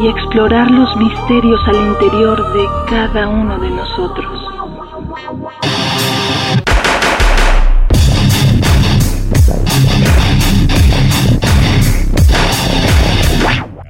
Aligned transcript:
y 0.00 0.06
explorar 0.06 0.70
los 0.70 0.96
misterios 0.96 1.60
al 1.66 1.74
interior 1.74 2.52
de 2.52 2.64
cada 2.88 3.28
uno 3.28 3.58
de 3.58 3.70
nosotros. 3.70 4.48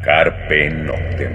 Carpe 0.03 0.71
Noctem. 0.71 1.33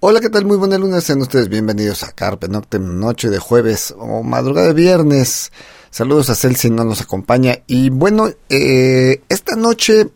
Hola, 0.00 0.20
¿qué 0.20 0.30
tal? 0.30 0.46
Muy 0.46 0.56
buenas 0.56 0.80
lunes, 0.80 1.04
sean 1.04 1.20
ustedes 1.20 1.50
bienvenidos 1.50 2.02
a 2.04 2.12
Carpe 2.12 2.48
Noctem, 2.48 2.98
noche 2.98 3.28
de 3.28 3.38
jueves 3.38 3.94
o 3.98 4.22
madrugada 4.22 4.68
de 4.68 4.72
viernes. 4.72 5.52
Saludos 5.90 6.30
a 6.30 6.34
Celsi, 6.34 6.70
no 6.70 6.84
nos 6.84 7.02
acompaña. 7.02 7.58
Y 7.66 7.90
bueno, 7.90 8.30
eh, 8.48 9.20
esta 9.28 9.56
noche 9.56 10.08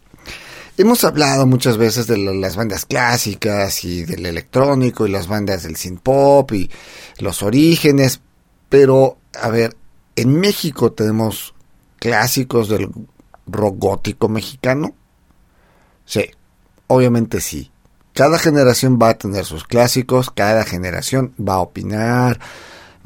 hemos 0.76 1.04
hablado 1.04 1.46
muchas 1.46 1.76
veces 1.76 2.06
de 2.06 2.18
las 2.18 2.56
bandas 2.56 2.84
clásicas 2.86 3.84
y 3.84 4.04
del 4.04 4.26
electrónico 4.26 5.06
y 5.06 5.10
las 5.10 5.28
bandas 5.28 5.62
del 5.62 5.76
synth 5.76 6.00
pop 6.00 6.52
y 6.52 6.70
los 7.18 7.42
orígenes. 7.42 8.20
Pero, 8.68 9.18
a 9.40 9.48
ver, 9.50 9.76
en 10.16 10.38
México 10.40 10.92
tenemos 10.92 11.54
clásicos 11.98 12.68
del 12.68 12.90
rock 13.46 13.76
gótico 13.78 14.28
mexicano. 14.28 14.94
Sí, 16.04 16.24
obviamente 16.86 17.40
sí. 17.40 17.70
Cada 18.12 18.38
generación 18.38 18.98
va 19.00 19.10
a 19.10 19.18
tener 19.18 19.44
sus 19.44 19.64
clásicos, 19.64 20.30
cada 20.30 20.64
generación 20.64 21.34
va 21.36 21.54
a 21.54 21.60
opinar, 21.60 22.38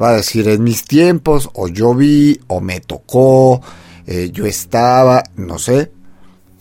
va 0.00 0.10
a 0.10 0.16
decir 0.16 0.48
en 0.48 0.62
mis 0.62 0.84
tiempos, 0.84 1.48
o 1.54 1.68
yo 1.68 1.94
vi, 1.94 2.40
o 2.46 2.60
me 2.60 2.80
tocó, 2.80 3.62
eh, 4.06 4.30
yo 4.32 4.44
estaba, 4.44 5.22
no 5.36 5.58
sé. 5.58 5.92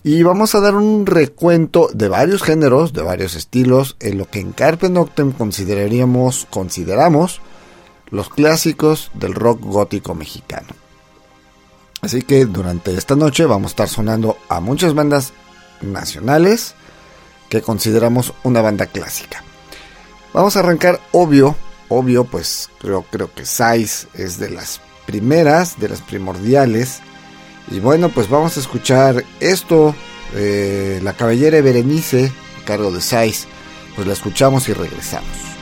Y 0.08 0.24
vamos 0.24 0.56
a 0.56 0.62
dar 0.62 0.74
un 0.76 1.06
recuento 1.06 1.90
de 1.94 2.08
varios 2.08 2.42
géneros, 2.42 2.94
de 2.94 3.02
varios 3.02 3.36
estilos, 3.36 3.98
en 4.00 4.18
lo 4.18 4.30
que 4.30 4.40
en 4.40 4.54
Carpe 4.54 4.88
Noctem 4.88 5.34
consideraríamos, 5.34 6.48
consideramos 6.50 7.42
los 8.10 8.30
clásicos 8.30 9.12
del 9.16 9.34
rock 9.34 9.60
gótico 9.60 10.16
mexicano. 10.16 10.70
Así 12.00 12.22
que 12.22 12.46
durante 12.46 12.96
esta 12.96 13.18
noche 13.18 13.46
vamos 13.46 13.72
a 13.72 13.74
estar 13.74 13.90
sonando 13.90 14.38
a 14.48 14.62
muchas 14.62 14.94
bandas 14.94 15.34
nacionales 15.82 16.74
que 17.50 17.62
consideramos 17.62 18.34
una 18.46 18.62
banda 18.62 18.86
clásica. 18.86 19.44
Vamos 20.32 20.56
a 20.56 20.60
arrancar 20.60 21.02
obvio, 21.12 21.58
obvio, 21.90 22.24
pues 22.24 22.70
creo, 22.80 23.04
creo 23.12 23.30
que 23.34 23.46
Sais 23.46 24.08
es 24.14 24.40
de 24.40 24.52
las 24.52 24.80
primeras, 25.06 25.78
de 25.82 25.90
las 25.90 26.00
primordiales. 26.00 27.02
Y 27.70 27.80
bueno, 27.80 28.10
pues 28.10 28.30
vamos 28.30 28.58
a 28.58 28.60
escuchar 28.60 29.24
esto, 29.40 29.94
eh, 30.36 31.00
La 31.04 31.14
Caballera 31.14 31.62
Berenice, 31.62 32.32
cargo 32.66 32.92
de 32.92 33.02
Sais. 33.02 33.48
Pues 33.96 34.08
la 34.08 34.14
escuchamos 34.14 34.70
y 34.70 34.74
regresamos. 34.74 35.57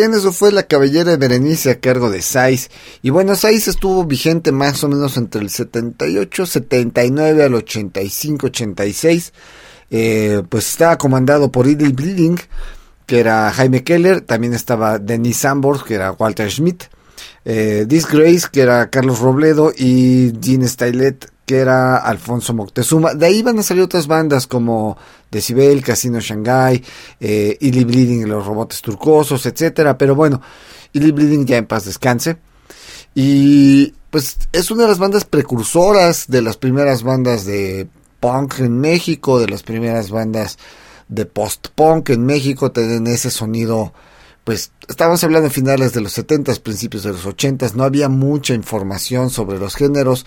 Bien, 0.00 0.14
eso 0.14 0.32
fue 0.32 0.50
la 0.50 0.62
cabellera 0.62 1.10
de 1.10 1.18
Berenice 1.18 1.72
a 1.72 1.78
cargo 1.78 2.08
de 2.08 2.22
Saiz. 2.22 2.70
Y 3.02 3.10
bueno, 3.10 3.36
Saiz 3.36 3.68
estuvo 3.68 4.02
vigente 4.06 4.50
más 4.50 4.82
o 4.82 4.88
menos 4.88 5.18
entre 5.18 5.42
el 5.42 5.50
78, 5.50 6.46
79 6.46 7.44
al 7.44 7.52
85, 7.52 8.46
86. 8.46 9.34
Eh, 9.90 10.42
pues 10.48 10.70
estaba 10.70 10.96
comandado 10.96 11.52
por 11.52 11.66
Idle 11.66 11.90
Bleeding, 11.90 12.38
que 13.04 13.20
era 13.20 13.50
Jaime 13.50 13.84
Keller. 13.84 14.22
También 14.22 14.54
estaba 14.54 14.98
Denis 14.98 15.36
Sambors, 15.36 15.82
que 15.82 15.96
era 15.96 16.12
Walter 16.12 16.50
Schmidt. 16.50 16.84
Eh, 17.44 17.84
Disgrace, 17.86 18.48
que 18.50 18.62
era 18.62 18.88
Carlos 18.88 19.18
Robledo. 19.18 19.70
Y 19.76 20.32
Gene 20.40 20.66
Stylet, 20.66 21.30
que 21.50 21.58
era 21.58 21.96
Alfonso 21.96 22.54
Moctezuma. 22.54 23.12
De 23.14 23.26
ahí 23.26 23.42
van 23.42 23.58
a 23.58 23.64
salir 23.64 23.82
otras 23.82 24.06
bandas 24.06 24.46
como 24.46 24.96
Decibel, 25.32 25.82
Casino 25.82 26.20
Shanghai, 26.20 26.80
eh, 27.18 27.58
Bleeding, 27.60 28.28
Los 28.28 28.46
Robotes 28.46 28.80
Turcosos, 28.80 29.44
etcétera. 29.46 29.98
Pero 29.98 30.14
bueno, 30.14 30.40
Illy 30.92 31.10
Bleeding 31.10 31.46
ya 31.46 31.56
en 31.56 31.66
paz 31.66 31.86
descanse. 31.86 32.36
Y 33.16 33.92
pues 34.10 34.38
es 34.52 34.70
una 34.70 34.84
de 34.84 34.90
las 34.90 35.00
bandas 35.00 35.24
precursoras 35.24 36.28
de 36.28 36.40
las 36.40 36.56
primeras 36.56 37.02
bandas 37.02 37.44
de 37.44 37.88
punk 38.20 38.60
en 38.60 38.78
México, 38.78 39.40
de 39.40 39.48
las 39.48 39.64
primeras 39.64 40.12
bandas 40.12 40.56
de 41.08 41.26
post-punk 41.26 42.10
en 42.10 42.24
México, 42.26 42.70
tienen 42.70 43.08
ese 43.08 43.32
sonido 43.32 43.92
pues 44.44 44.72
estábamos 44.88 45.22
hablando 45.24 45.48
de 45.48 45.54
finales 45.54 45.92
de 45.92 46.00
los 46.00 46.12
70 46.12 46.54
principios 46.62 47.02
de 47.02 47.10
los 47.10 47.26
80 47.26 47.66
no 47.74 47.84
había 47.84 48.08
mucha 48.08 48.54
información 48.54 49.30
sobre 49.30 49.58
los 49.58 49.74
géneros, 49.74 50.24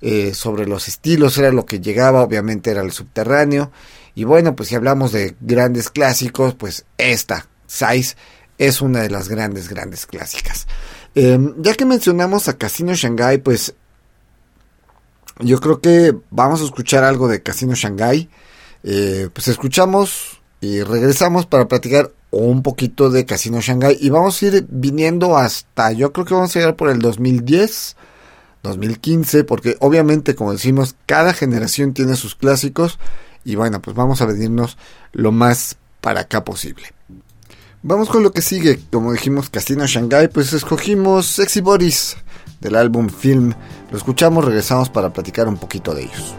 eh, 0.00 0.34
sobre 0.34 0.66
los 0.66 0.88
estilos, 0.88 1.38
era 1.38 1.52
lo 1.52 1.66
que 1.66 1.80
llegaba, 1.80 2.22
obviamente 2.22 2.70
era 2.70 2.82
el 2.82 2.92
subterráneo. 2.92 3.70
Y 4.14 4.24
bueno, 4.24 4.56
pues 4.56 4.68
si 4.68 4.74
hablamos 4.74 5.12
de 5.12 5.36
grandes 5.40 5.90
clásicos, 5.90 6.54
pues 6.54 6.84
esta, 6.98 7.48
Size, 7.66 8.16
es 8.58 8.80
una 8.80 9.02
de 9.02 9.10
las 9.10 9.28
grandes, 9.28 9.68
grandes 9.68 10.06
clásicas. 10.06 10.66
Em, 11.14 11.54
ya 11.58 11.74
que 11.74 11.84
mencionamos 11.84 12.48
a 12.48 12.56
Casino 12.56 12.94
Shanghai, 12.94 13.38
pues 13.38 13.74
yo 15.40 15.60
creo 15.60 15.80
que 15.80 16.14
vamos 16.30 16.62
a 16.62 16.64
escuchar 16.64 17.04
algo 17.04 17.28
de 17.28 17.42
Casino 17.42 17.74
Shanghai. 17.74 18.28
Eh, 18.82 19.28
pues 19.32 19.48
escuchamos 19.48 20.40
y 20.60 20.82
regresamos 20.82 21.46
para 21.46 21.68
platicar 21.68 22.10
un 22.30 22.62
poquito 22.62 23.10
de 23.10 23.24
Casino 23.24 23.60
Shanghai 23.60 23.96
y 24.00 24.10
vamos 24.10 24.40
a 24.40 24.46
ir 24.46 24.66
viniendo 24.68 25.36
hasta, 25.36 25.92
yo 25.92 26.12
creo 26.12 26.26
que 26.26 26.34
vamos 26.34 26.54
a 26.54 26.58
llegar 26.58 26.76
por 26.76 26.90
el 26.90 26.98
2010 27.00 27.96
2015, 28.66 29.44
porque 29.44 29.76
obviamente, 29.80 30.34
como 30.34 30.52
decimos, 30.52 30.96
cada 31.06 31.32
generación 31.32 31.94
tiene 31.94 32.16
sus 32.16 32.34
clásicos 32.34 32.98
y 33.44 33.54
bueno, 33.54 33.80
pues 33.80 33.96
vamos 33.96 34.20
a 34.20 34.26
venirnos 34.26 34.76
lo 35.12 35.32
más 35.32 35.76
para 36.00 36.20
acá 36.20 36.44
posible. 36.44 36.92
Vamos 37.82 38.08
con 38.08 38.22
lo 38.22 38.32
que 38.32 38.42
sigue, 38.42 38.80
como 38.92 39.12
dijimos, 39.12 39.48
Casino 39.48 39.86
Shanghai, 39.86 40.28
pues 40.28 40.52
escogimos 40.52 41.26
Sexy 41.26 41.60
Bodies 41.60 42.16
del 42.60 42.74
álbum 42.74 43.08
Film. 43.08 43.52
Lo 43.90 43.96
escuchamos, 43.96 44.44
regresamos 44.44 44.90
para 44.90 45.12
platicar 45.12 45.46
un 45.46 45.56
poquito 45.56 45.94
de 45.94 46.02
ellos. 46.02 46.34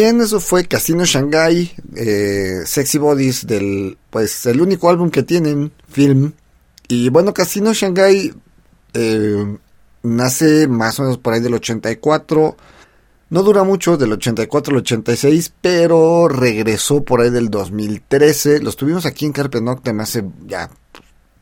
Eso 0.00 0.40
fue 0.40 0.64
Casino 0.64 1.04
Shanghai, 1.04 1.70
eh, 1.94 2.62
Sexy 2.64 2.96
Bodies 2.96 3.46
del, 3.46 3.98
pues, 4.08 4.46
el 4.46 4.60
único 4.62 4.88
álbum 4.88 5.10
que 5.10 5.22
tienen, 5.22 5.72
Film. 5.88 6.32
Y 6.88 7.10
bueno, 7.10 7.34
Casino 7.34 7.74
Shanghai 7.74 8.32
eh, 8.94 9.56
nace 10.02 10.68
más 10.68 10.98
o 10.98 11.02
menos 11.02 11.18
por 11.18 11.34
ahí 11.34 11.40
del 11.40 11.54
84. 11.54 12.56
No 13.28 13.42
dura 13.42 13.62
mucho, 13.62 13.98
del 13.98 14.12
84 14.12 14.72
al 14.72 14.80
86, 14.80 15.52
pero 15.60 16.28
regresó 16.28 17.04
por 17.04 17.20
ahí 17.20 17.30
del 17.30 17.50
2013. 17.50 18.60
Los 18.60 18.76
tuvimos 18.76 19.04
aquí 19.04 19.26
en 19.26 19.32
Carpe 19.32 19.60
Noctem 19.60 20.00
hace 20.00 20.24
ya 20.46 20.70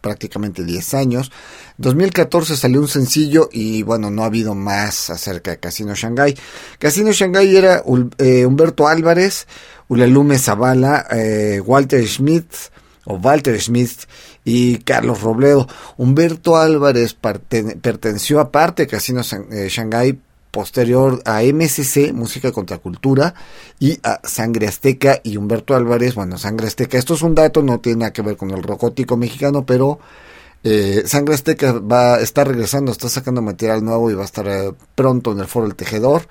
prácticamente 0.00 0.64
10 0.64 0.94
años. 0.94 1.30
2014 1.78 2.56
salió 2.56 2.80
un 2.80 2.88
sencillo 2.88 3.48
y 3.52 3.82
bueno, 3.82 4.10
no 4.10 4.22
ha 4.22 4.26
habido 4.26 4.54
más 4.54 5.10
acerca 5.10 5.50
de 5.52 5.58
Casino 5.58 5.94
Shanghai. 5.94 6.36
Casino 6.78 7.12
Shanghai 7.12 7.56
era 7.56 7.82
eh, 8.18 8.46
Humberto 8.46 8.88
Álvarez, 8.88 9.46
Ulalume 9.88 10.38
Zavala, 10.38 11.06
eh, 11.10 11.60
Walter 11.64 12.06
Schmidt 12.06 12.52
o 13.04 13.14
Walter 13.14 13.58
Schmidt 13.60 14.02
y 14.44 14.78
Carlos 14.78 15.22
Robledo. 15.22 15.66
Humberto 15.96 16.56
Álvarez 16.56 17.14
perteneció 17.14 18.40
aparte 18.40 18.82
de 18.82 18.88
Casino 18.88 19.22
eh, 19.50 19.68
Shanghai 19.70 20.18
posterior 20.58 21.22
a 21.24 21.44
MCC, 21.44 22.12
Música 22.12 22.50
contra 22.50 22.78
Cultura, 22.78 23.32
y 23.78 24.00
a 24.02 24.20
Sangre 24.24 24.66
Azteca 24.66 25.20
y 25.22 25.36
Humberto 25.36 25.76
Álvarez, 25.76 26.16
bueno, 26.16 26.36
Sangre 26.36 26.66
Azteca, 26.66 26.98
esto 26.98 27.14
es 27.14 27.22
un 27.22 27.36
dato, 27.36 27.62
no 27.62 27.78
tiene 27.78 28.00
nada 28.00 28.12
que 28.12 28.22
ver 28.22 28.36
con 28.36 28.50
el 28.50 28.64
rocótico 28.64 29.16
mexicano, 29.16 29.64
pero 29.64 30.00
eh, 30.64 31.04
Sangre 31.06 31.36
Azteca 31.36 31.74
va, 31.74 32.18
está 32.18 32.42
regresando, 32.42 32.90
está 32.90 33.08
sacando 33.08 33.40
material 33.40 33.84
nuevo 33.84 34.10
y 34.10 34.14
va 34.14 34.22
a 34.22 34.24
estar 34.24 34.48
eh, 34.48 34.72
pronto 34.96 35.30
en 35.30 35.38
el 35.38 35.46
Foro 35.46 35.68
del 35.68 35.76
Tejedor. 35.76 36.26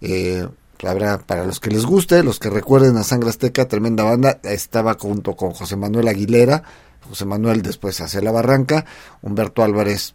Eh, 0.00 0.46
habrá 0.86 1.18
para 1.18 1.44
los 1.44 1.58
que 1.58 1.70
les 1.70 1.84
guste, 1.84 2.22
los 2.22 2.38
que 2.38 2.50
recuerden 2.50 2.96
a 2.96 3.02
Sangre 3.02 3.30
Azteca, 3.30 3.66
tremenda 3.66 4.04
banda, 4.04 4.38
estaba 4.44 4.94
junto 4.94 5.34
con 5.34 5.50
José 5.50 5.74
Manuel 5.74 6.06
Aguilera, 6.06 6.62
José 7.08 7.24
Manuel 7.24 7.62
después 7.62 8.00
hacia 8.00 8.20
la 8.20 8.30
barranca, 8.30 8.84
Humberto 9.20 9.64
Álvarez 9.64 10.14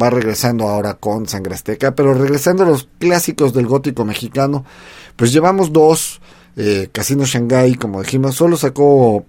va 0.00 0.10
regresando 0.10 0.68
ahora 0.68 0.94
con 0.94 1.26
Sangre 1.26 1.54
Azteca, 1.54 1.94
pero 1.94 2.14
regresando 2.14 2.62
a 2.62 2.66
los 2.66 2.88
clásicos 2.98 3.52
del 3.52 3.66
gótico 3.66 4.04
mexicano, 4.04 4.64
pues 5.16 5.32
llevamos 5.32 5.72
dos, 5.72 6.20
eh, 6.56 6.88
Casino 6.92 7.24
Shanghai, 7.24 7.74
como 7.74 8.02
dijimos, 8.02 8.36
solo 8.36 8.56
sacó 8.56 9.24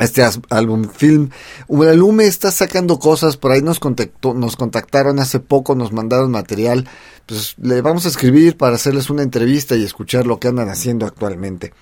este 0.00 0.22
álbum 0.48 0.88
film. 0.88 1.30
Ulalume 1.68 2.26
está 2.26 2.50
sacando 2.50 2.98
cosas, 2.98 3.36
por 3.36 3.52
ahí 3.52 3.62
nos 3.62 3.78
contactó, 3.78 4.34
nos 4.34 4.56
contactaron 4.56 5.18
hace 5.18 5.40
poco, 5.40 5.74
nos 5.74 5.92
mandaron 5.92 6.30
material, 6.30 6.88
pues 7.26 7.54
le 7.60 7.80
vamos 7.82 8.06
a 8.06 8.08
escribir 8.08 8.56
para 8.56 8.76
hacerles 8.76 9.10
una 9.10 9.22
entrevista 9.22 9.76
y 9.76 9.84
escuchar 9.84 10.26
lo 10.26 10.38
que 10.38 10.48
andan 10.48 10.68
haciendo 10.68 11.06
actualmente. 11.06 11.72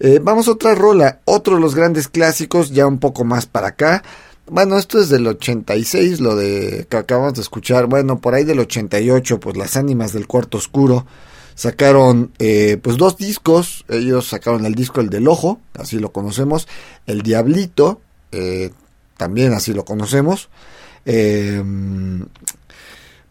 Eh, 0.00 0.18
vamos 0.20 0.48
a 0.48 0.52
otra 0.52 0.74
rola, 0.74 1.20
otro 1.24 1.54
de 1.54 1.60
los 1.60 1.74
grandes 1.74 2.08
clásicos, 2.08 2.70
ya 2.70 2.86
un 2.86 2.98
poco 2.98 3.24
más 3.24 3.46
para 3.46 3.68
acá. 3.68 4.02
Bueno, 4.46 4.76
esto 4.76 5.00
es 5.00 5.08
del 5.08 5.26
86, 5.26 6.20
lo 6.20 6.36
de 6.36 6.86
que 6.90 6.98
acabamos 6.98 7.34
de 7.34 7.40
escuchar. 7.40 7.86
Bueno, 7.86 8.20
por 8.20 8.34
ahí 8.34 8.44
del 8.44 8.60
88, 8.60 9.40
pues 9.40 9.56
las 9.56 9.76
ánimas 9.76 10.12
del 10.12 10.26
cuarto 10.26 10.58
oscuro 10.58 11.06
sacaron 11.54 12.30
eh, 12.38 12.78
pues 12.82 12.98
dos 12.98 13.16
discos. 13.16 13.86
Ellos 13.88 14.28
sacaron 14.28 14.66
el 14.66 14.74
disco 14.74 15.00
El 15.00 15.08
del 15.08 15.28
Ojo, 15.28 15.60
así 15.72 15.98
lo 15.98 16.12
conocemos. 16.12 16.68
El 17.06 17.22
Diablito, 17.22 18.02
eh, 18.32 18.70
también 19.16 19.54
así 19.54 19.72
lo 19.72 19.86
conocemos. 19.86 20.50
Em, 21.06 22.26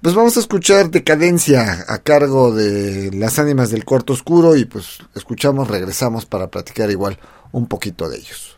pues 0.02 0.16
vamos 0.16 0.36
a 0.38 0.40
escuchar 0.40 0.90
Decadencia 0.90 1.86
a 1.88 2.00
cargo 2.00 2.56
de 2.56 3.12
las 3.14 3.38
ánimas 3.38 3.70
del 3.70 3.86
cuarto 3.86 4.14
oscuro 4.14 4.56
y 4.56 4.66
pues 4.66 4.98
escuchamos, 5.14 5.68
regresamos 5.68 6.26
para 6.26 6.48
platicar 6.50 6.90
igual 6.90 7.20
un 7.52 7.68
poquito 7.68 8.10
de 8.10 8.18
ellos. 8.18 8.58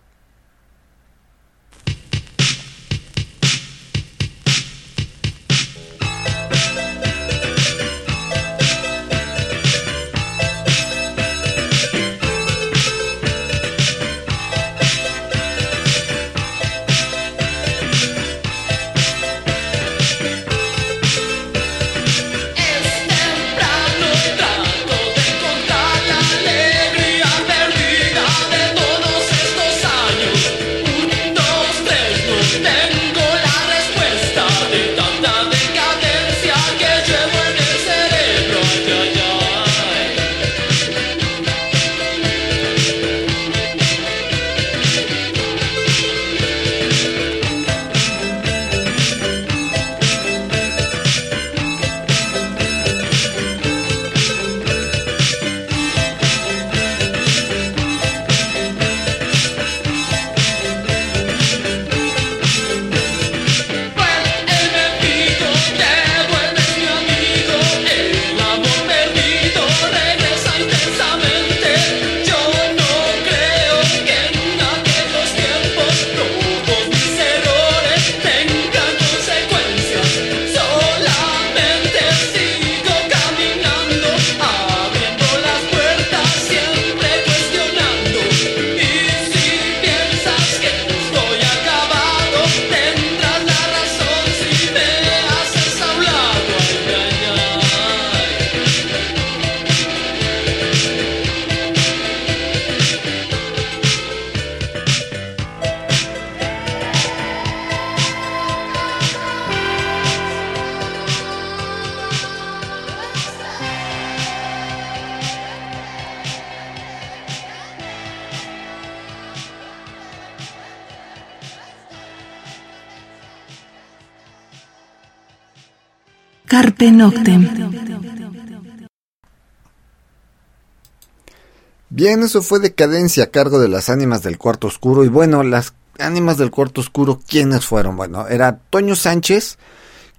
Bien, 131.90 132.24
eso 132.24 132.42
fue 132.42 132.60
Decadencia 132.60 133.26
a 133.26 133.28
cargo 133.28 133.60
de 133.60 133.70
las 133.70 133.90
ánimas 133.90 134.22
del 134.22 134.38
cuarto 134.38 134.68
oscuro. 134.68 135.04
Y 135.04 135.08
bueno, 135.08 135.44
las 135.44 135.74
ánimas 136.00 136.38
del 136.38 136.52
cuarto 136.52 136.82
oscuro, 136.82 137.22
¿quiénes 137.28 137.66
fueron? 137.66 137.96
Bueno, 137.96 138.28
era 138.28 138.60
Toño 138.70 138.96
Sánchez, 138.96 139.58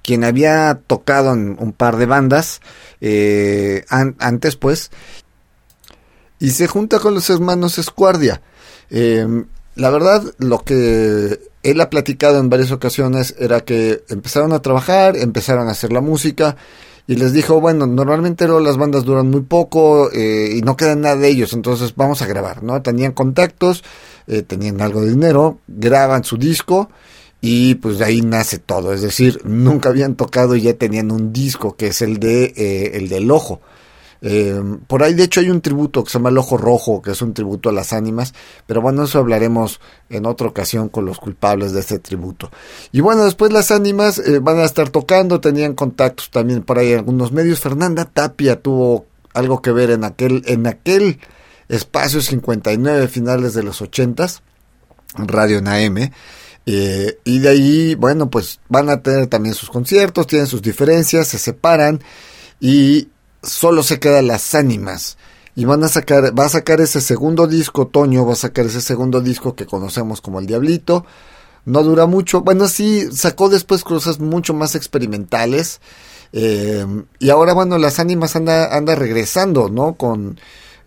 quien 0.02 0.24
había 0.24 0.80
tocado 0.86 1.32
en 1.32 1.56
un 1.58 1.72
par 1.72 1.96
de 1.96 2.06
bandas 2.06 2.60
eh, 3.00 3.84
antes, 3.88 4.56
pues, 4.56 4.90
y 6.38 6.50
se 6.50 6.66
junta 6.66 6.98
con 6.98 7.14
los 7.14 7.28
hermanos 7.28 7.78
Escuardia. 7.78 8.40
Em, 8.88 9.46
la 9.74 9.90
verdad, 9.90 10.22
lo 10.38 10.60
que 10.60 11.40
él 11.70 11.80
ha 11.80 11.90
platicado 11.90 12.38
en 12.38 12.48
varias 12.48 12.70
ocasiones 12.70 13.34
era 13.38 13.60
que 13.60 14.04
empezaron 14.08 14.52
a 14.52 14.62
trabajar, 14.62 15.16
empezaron 15.16 15.68
a 15.68 15.72
hacer 15.72 15.92
la 15.92 16.00
música 16.00 16.56
y 17.08 17.16
les 17.16 17.32
dijo, 17.32 17.60
bueno, 17.60 17.86
normalmente 17.86 18.46
las 18.46 18.76
bandas 18.76 19.04
duran 19.04 19.30
muy 19.30 19.42
poco 19.42 20.10
eh, 20.12 20.54
y 20.56 20.62
no 20.62 20.76
queda 20.76 20.94
nada 20.94 21.16
de 21.16 21.28
ellos, 21.28 21.52
entonces 21.52 21.94
vamos 21.96 22.22
a 22.22 22.26
grabar, 22.26 22.62
¿no? 22.62 22.82
Tenían 22.82 23.12
contactos, 23.12 23.82
eh, 24.28 24.42
tenían 24.42 24.80
algo 24.80 25.00
de 25.00 25.10
dinero, 25.10 25.58
graban 25.66 26.22
su 26.22 26.36
disco 26.36 26.88
y 27.40 27.76
pues 27.76 27.98
de 27.98 28.04
ahí 28.04 28.22
nace 28.22 28.58
todo, 28.58 28.92
es 28.92 29.02
decir, 29.02 29.40
nunca 29.44 29.88
habían 29.88 30.14
tocado 30.14 30.54
y 30.54 30.62
ya 30.62 30.74
tenían 30.74 31.10
un 31.10 31.32
disco 31.32 31.76
que 31.76 31.88
es 31.88 32.00
el 32.00 32.18
de 32.18 32.52
eh, 32.56 32.90
el 32.94 33.08
del 33.08 33.30
ojo. 33.30 33.60
Eh, 34.22 34.60
por 34.86 35.02
ahí 35.02 35.14
de 35.14 35.24
hecho 35.24 35.40
hay 35.40 35.50
un 35.50 35.60
tributo 35.60 36.02
que 36.02 36.10
se 36.10 36.18
llama 36.18 36.30
El 36.30 36.38
Ojo 36.38 36.56
Rojo, 36.56 37.02
que 37.02 37.12
es 37.12 37.22
un 37.22 37.34
tributo 37.34 37.68
a 37.68 37.72
las 37.72 37.92
ánimas, 37.92 38.34
pero 38.66 38.80
bueno, 38.80 39.04
eso 39.04 39.18
hablaremos 39.18 39.80
en 40.08 40.26
otra 40.26 40.46
ocasión 40.46 40.88
con 40.88 41.04
los 41.04 41.18
culpables 41.18 41.72
de 41.72 41.80
este 41.80 41.98
tributo. 41.98 42.50
Y 42.92 43.00
bueno, 43.00 43.24
después 43.24 43.52
las 43.52 43.70
ánimas 43.70 44.18
eh, 44.18 44.38
van 44.38 44.58
a 44.58 44.64
estar 44.64 44.90
tocando, 44.90 45.40
tenían 45.40 45.74
contactos 45.74 46.30
también 46.30 46.62
por 46.62 46.78
ahí 46.78 46.92
en 46.92 46.98
algunos 46.98 47.32
medios. 47.32 47.60
Fernanda 47.60 48.04
Tapia 48.04 48.60
tuvo 48.60 49.06
algo 49.34 49.60
que 49.60 49.72
ver 49.72 49.90
en 49.90 50.04
aquel, 50.04 50.42
en 50.46 50.66
aquel 50.66 51.20
espacio 51.68 52.20
59 52.20 53.08
finales 53.08 53.54
de 53.54 53.62
los 53.62 53.82
80s, 53.82 54.40
Radio 55.16 55.60
Naem. 55.60 56.10
Eh, 56.68 57.18
y 57.24 57.38
de 57.38 57.48
ahí, 57.48 57.94
bueno, 57.94 58.28
pues 58.28 58.60
van 58.68 58.90
a 58.90 59.00
tener 59.00 59.28
también 59.28 59.54
sus 59.54 59.70
conciertos, 59.70 60.26
tienen 60.26 60.48
sus 60.48 60.62
diferencias, 60.62 61.28
se 61.28 61.38
separan 61.38 62.00
y 62.58 63.08
solo 63.46 63.82
se 63.82 63.98
quedan 63.98 64.26
las 64.26 64.54
ánimas. 64.54 65.16
Y 65.54 65.64
van 65.64 65.82
a 65.84 65.88
sacar, 65.88 66.38
va 66.38 66.44
a 66.44 66.50
sacar 66.50 66.82
ese 66.82 67.00
segundo 67.00 67.46
disco, 67.46 67.86
Toño 67.86 68.26
va 68.26 68.34
a 68.34 68.36
sacar 68.36 68.66
ese 68.66 68.82
segundo 68.82 69.22
disco 69.22 69.54
que 69.54 69.64
conocemos 69.64 70.20
como 70.20 70.38
El 70.38 70.46
Diablito. 70.46 71.06
No 71.64 71.82
dura 71.82 72.06
mucho. 72.06 72.42
Bueno, 72.42 72.68
sí, 72.68 73.08
sacó 73.10 73.48
después 73.48 73.82
cosas 73.82 74.20
mucho 74.20 74.52
más 74.52 74.74
experimentales. 74.74 75.80
Eh, 76.32 76.84
y 77.18 77.30
ahora, 77.30 77.54
bueno, 77.54 77.78
las 77.78 77.98
ánimas 77.98 78.36
anda, 78.36 78.76
anda 78.76 78.94
regresando, 78.94 79.68
¿no? 79.68 79.94
Con. 79.94 80.38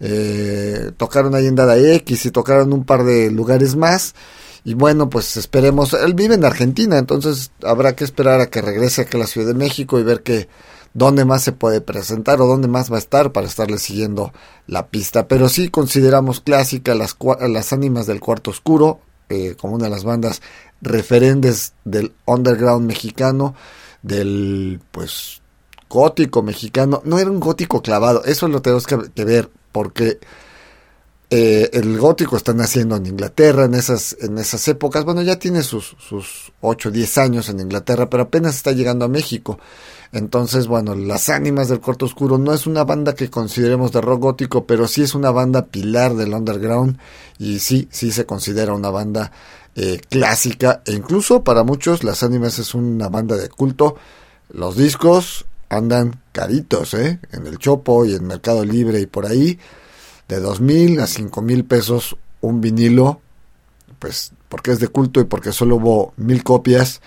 Eh, 0.02 0.92
tocaron 0.96 1.36
ahí 1.36 1.48
en 1.48 1.56
Dada 1.56 1.78
X 1.78 2.26
y 2.26 2.32
tocaron 2.32 2.72
un 2.72 2.86
par 2.86 3.04
de 3.04 3.32
lugares 3.32 3.76
más. 3.76 4.14
Y 4.64 4.74
bueno, 4.76 5.10
pues 5.10 5.36
esperemos. 5.36 5.94
Él 5.94 6.14
vive 6.14 6.36
en 6.36 6.46
Argentina, 6.46 6.98
entonces 6.98 7.52
habrá 7.64 7.96
que 7.96 8.04
esperar 8.04 8.40
a 8.40 8.48
que 8.48 8.62
regrese 8.62 9.02
aquí 9.02 9.18
a 9.18 9.22
la 9.22 9.28
Ciudad 9.28 9.48
de 9.48 9.54
México 9.54 10.00
y 10.00 10.04
ver 10.04 10.22
que 10.22 10.48
dónde 10.94 11.26
más 11.26 11.44
se 11.44 11.52
puede 11.52 11.82
presentar 11.82 12.42
o 12.42 12.48
dónde 12.48 12.68
más 12.68 12.92
va 12.92 12.96
a 12.96 13.00
estar 13.00 13.32
para 13.32 13.48
estarle 13.48 13.78
siguiendo 13.78 14.34
la 14.68 14.88
pista. 14.88 15.28
Pero 15.28 15.50
sí 15.50 15.70
consideramos 15.70 16.42
clásica 16.42 16.96
las, 16.96 17.16
las 17.48 17.74
ánimas 17.74 18.08
del 18.08 18.20
cuarto 18.20 18.52
oscuro, 18.52 19.00
eh, 19.30 19.56
como 19.60 19.76
una 19.76 19.86
de 19.86 19.92
las 19.92 20.04
bandas 20.04 20.42
referentes 20.82 21.74
del 21.86 22.14
underground 22.26 22.88
mexicano, 22.88 23.56
del 24.02 24.80
pues 24.92 25.42
gótico 25.90 26.42
mexicano. 26.42 27.02
No 27.06 27.20
era 27.20 27.30
un 27.30 27.40
gótico 27.40 27.82
clavado, 27.82 28.24
eso 28.26 28.48
lo 28.48 28.62
tenemos 28.62 28.88
que 28.88 29.24
ver, 29.24 29.50
porque 29.72 30.20
eh, 31.32 31.70
el 31.74 32.00
gótico 32.00 32.38
está 32.38 32.54
naciendo 32.54 32.96
en 32.96 33.06
Inglaterra 33.06 33.66
en 33.66 33.76
esas, 33.76 34.18
en 34.20 34.38
esas 34.40 34.68
épocas. 34.68 35.06
Bueno, 35.06 35.22
ya 35.22 35.38
tiene 35.38 35.62
sus, 35.62 35.96
sus 36.00 36.52
8 36.62 36.90
o 36.90 36.92
10 36.92 37.18
años 37.20 37.50
en 37.50 37.60
Inglaterra, 37.60 38.10
pero 38.10 38.24
apenas 38.24 38.56
está 38.56 38.72
llegando 38.72 39.06
a 39.06 39.10
México. 39.10 39.60
Entonces, 40.12 40.68
bueno, 40.68 40.96
Las 40.96 41.30
Ánimas 41.30 41.70
del 41.70 41.82
Cuarto 41.82 42.06
Oscuro 42.06 42.38
no 42.38 42.54
es 42.54 42.66
una 42.66 42.84
banda 42.84 43.14
que 43.14 43.30
consideremos 43.30 43.92
de 43.92 44.02
rock 44.02 44.22
gótico, 44.22 44.66
pero 44.66 44.88
sí 44.88 45.04
es 45.04 45.14
una 45.14 45.30
banda 45.30 45.68
pilar 45.68 46.16
del 46.16 46.34
underground 46.34 46.98
y 47.38 47.60
sí, 47.60 47.88
sí 47.92 48.12
se 48.12 48.26
considera 48.26 48.74
una 48.74 48.90
banda 48.90 49.32
eh, 49.76 50.02
clásica 50.10 50.82
e 50.86 50.94
incluso 50.94 51.44
para 51.44 51.64
muchos 51.64 52.04
Las 52.04 52.24
Ánimas 52.24 52.58
es 52.58 52.74
una 52.74 53.08
banda 53.10 53.38
de 53.38 53.50
culto. 53.50 53.96
Los 54.52 54.76
discos 54.76 55.46
andan 55.70 56.20
caritos, 56.32 56.96
¿eh? 56.96 57.20
En 57.32 57.46
el 57.46 57.60
Chopo 57.60 58.04
y 58.06 58.16
en 58.16 58.26
Mercado 58.26 58.66
Libre 58.66 59.00
y 59.00 59.06
por 59.06 59.28
ahí 59.28 59.60
de 60.28 60.40
dos 60.40 60.60
mil 60.60 61.00
a 61.00 61.08
cinco 61.08 61.44
mil 61.44 61.66
pesos 61.66 62.18
un 62.42 62.62
vinilo, 62.62 63.22
pues 64.00 64.32
porque 64.48 64.72
es 64.72 64.80
de 64.80 64.88
culto 64.88 65.20
y 65.20 65.26
porque 65.26 65.52
solo 65.52 65.76
hubo 65.76 66.14
mil 66.18 66.44
copias 66.44 67.02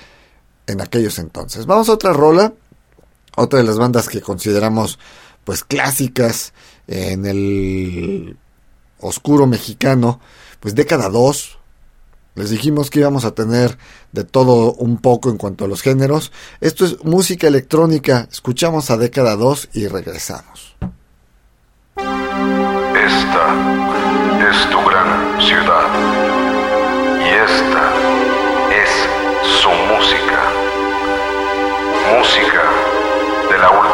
en 0.69 0.81
aquellos 0.81 1.19
entonces. 1.19 1.67
Vamos 1.67 1.89
a 1.89 1.95
otra 1.95 2.13
rola, 2.13 2.53
otra 3.37 3.61
de 3.61 3.65
las 3.65 3.79
bandas 3.79 4.09
que 4.09 4.21
consideramos 4.21 4.99
pues 5.45 5.65
clásicas 5.65 6.53
en 6.87 7.27
el 7.27 8.37
oscuro 9.01 9.47
mexicano, 9.47 10.21
pues 10.61 10.75
década 10.75 11.09
2. 11.09 11.59
Les 12.35 12.49
dijimos 12.49 12.89
que 12.89 13.01
íbamos 13.01 13.27
a 13.27 13.35
tener 13.35 13.77
de 14.13 14.25
todo 14.25 14.73
un 14.75 14.97
poco 14.99 15.29
en 15.29 15.37
cuanto 15.37 15.67
a 15.67 15.69
los 15.69 15.83
géneros. 15.83 16.33
Esto 16.61 16.87
es 16.87 17.05
música 17.05 17.47
electrónica. 17.47 18.27
Escuchamos 18.31 18.91
a 18.91 18.97
década 18.97 19.37
2 19.37 19.69
y 19.75 19.87
regresamos. 19.89 20.75
Esta 21.97 23.45
es 24.51 24.71
tu 24.71 24.79
gran 24.79 25.43
ciudad 25.43 25.89
y 27.21 27.29
esta 27.53 27.93
es 28.83 28.91
su 29.61 29.69
música. 29.69 30.41
Música 32.17 32.72
la 33.63 33.71
última 33.71 33.92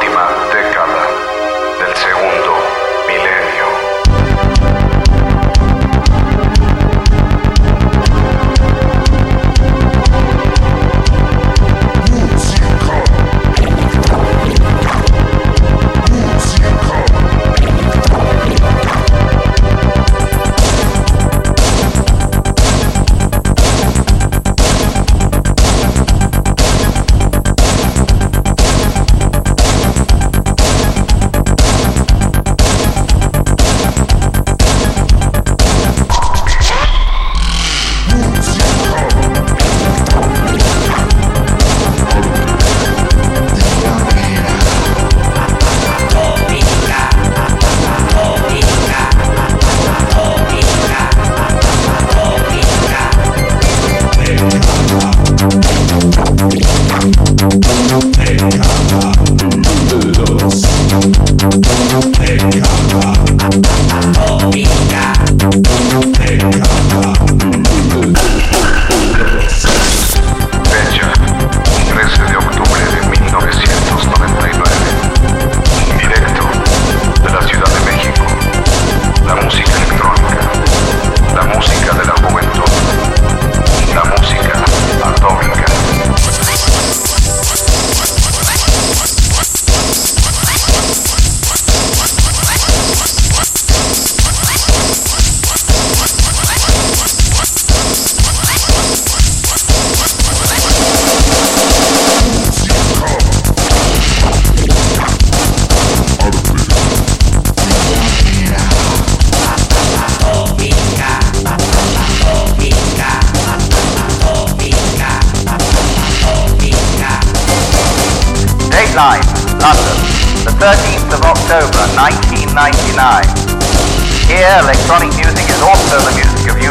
Here, 124.38 124.60
electronic 124.62 125.10
music 125.18 125.50
is 125.50 125.60
also 125.66 125.98
the 125.98 126.14
music 126.14 126.46
of 126.46 126.62
you. 126.62 126.70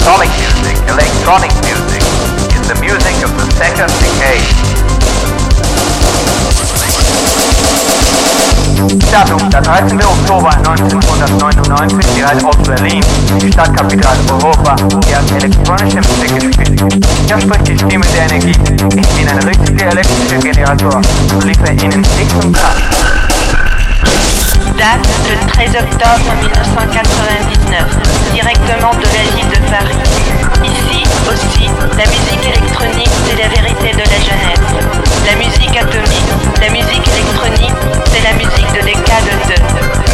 Atomic 0.00 0.32
music, 0.40 0.72
electronic 0.88 1.52
music, 1.60 2.00
is 2.56 2.64
the 2.64 2.76
music 2.80 3.20
of 3.20 3.36
the 3.36 3.44
second 3.60 3.92
decade. 4.00 4.48
Datum, 9.12 9.50
der 9.50 9.60
13. 9.60 10.00
Oktober 10.00 10.56
1999, 10.64 12.06
die 12.16 12.24
Alt 12.24 12.42
Ost-Berlin, 12.42 13.04
die 13.42 13.52
Stadtkapital 13.52 14.16
Europa, 14.30 14.74
die 14.74 15.14
hat 15.14 15.30
elektronische 15.32 16.00
Musik 16.00 16.34
gespielt. 16.40 16.80
Hier 17.26 17.40
spricht 17.42 17.68
die 17.68 17.76
Stimme 17.76 18.06
der 18.06 18.24
Energie. 18.24 18.56
Ich 18.96 19.08
bin 19.08 19.28
eine 19.28 19.44
richtige 19.44 19.84
elektrische 19.84 20.38
Generator 20.38 20.96
und 21.34 21.44
liefere 21.44 21.72
Ihnen 21.72 22.02
Licht 22.16 22.34
und 22.42 22.56
Kraft. 22.56 23.23
Date 24.78 25.06
le 25.28 25.46
13 25.46 25.76
octobre 25.76 26.34
1999, 26.40 27.84
directement 28.32 28.90
de 28.94 29.06
la 29.06 29.24
ville 29.34 29.48
de 29.48 29.70
Paris. 29.70 29.98
Ici 30.64 31.04
aussi, 31.30 31.70
la 31.96 32.04
musique 32.06 32.44
électronique, 32.44 33.10
c'est 33.26 33.36
la 33.40 33.48
vérité 33.48 33.92
de 33.92 33.98
la 33.98 34.18
jeunesse. 34.18 34.64
La 35.26 35.36
musique 35.36 35.76
atomique, 35.76 36.30
la 36.60 36.70
musique 36.70 37.08
électronique, 37.08 37.74
c'est 38.12 38.22
la 38.22 38.32
musique 38.32 38.72
de 38.72 38.84
décade 38.84 39.30
2. 40.08 40.13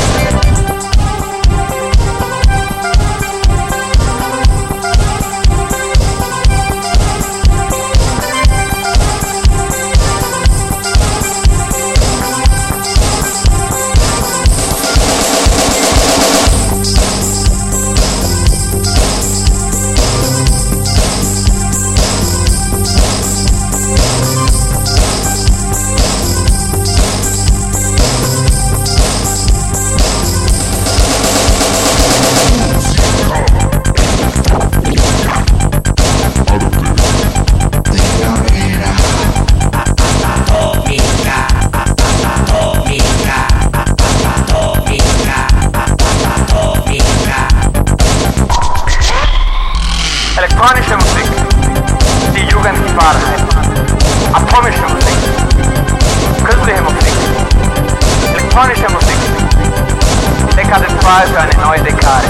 Dekade 61.10 61.26
2 61.26 61.26
für 61.26 61.40
eine 61.40 61.52
neue 61.60 61.82
Dekade. 61.82 62.28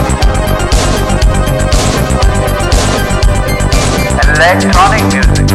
Electronic 4.22 5.02
music, 5.12 5.46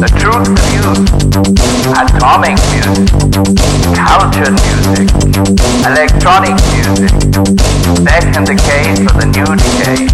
the 0.00 0.08
truth 0.18 0.48
news. 0.72 0.98
Atomic 1.94 2.56
music, 2.72 3.08
cultured 3.94 4.54
music, 4.64 5.06
electronic 5.84 6.54
music. 6.72 7.12
Back 8.02 8.24
in 8.34 8.44
the 8.44 8.54
case 8.54 8.98
for 9.00 9.18
the 9.20 9.26
new 9.26 9.56
decade. 9.56 10.10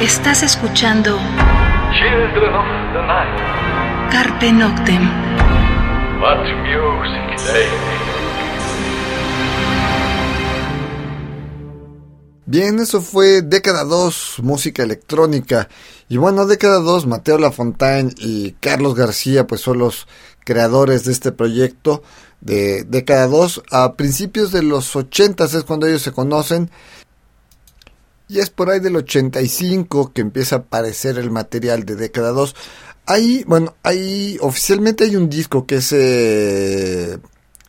Estás 0.00 0.42
escuchando 0.42 1.18
Children 1.94 2.52
of 2.60 2.68
the 2.94 3.02
night, 3.06 4.10
Carpe 4.10 4.50
Noctem. 4.50 5.04
what 6.20 6.42
music 6.66 7.26
they 7.52 7.68
Bien, 12.46 12.78
eso 12.78 13.00
fue 13.00 13.42
década 13.42 13.84
2, 13.84 14.40
música 14.42 14.82
electrónica. 14.82 15.68
Y 16.08 16.16
bueno, 16.16 16.46
década 16.46 16.80
2, 16.80 17.06
Mateo 17.06 17.38
Lafontaine 17.38 18.12
y 18.18 18.52
Carlos 18.60 18.94
García, 18.94 19.46
pues 19.46 19.60
son 19.60 19.78
los 19.78 20.06
creadores 20.44 21.04
de 21.04 21.12
este 21.12 21.32
proyecto 21.32 22.02
de 22.40 22.84
década 22.84 23.28
2. 23.28 23.62
A 23.70 23.94
principios 23.94 24.52
de 24.52 24.62
los 24.62 24.94
80 24.94 25.44
es 25.44 25.64
cuando 25.64 25.86
ellos 25.86 26.02
se 26.02 26.12
conocen. 26.12 26.70
Y 28.34 28.40
es 28.40 28.50
por 28.50 28.68
ahí 28.68 28.80
del 28.80 28.96
85 28.96 30.12
que 30.12 30.20
empieza 30.20 30.56
a 30.56 30.58
aparecer 30.58 31.18
el 31.18 31.30
material 31.30 31.84
de 31.84 31.94
década 31.94 32.32
2. 32.32 32.56
Ahí, 33.06 33.44
bueno, 33.46 33.76
ahí 33.84 34.38
oficialmente 34.40 35.04
hay 35.04 35.14
un 35.14 35.30
disco 35.30 35.66
que 35.66 35.76
es 35.76 35.92
eh, 35.92 37.16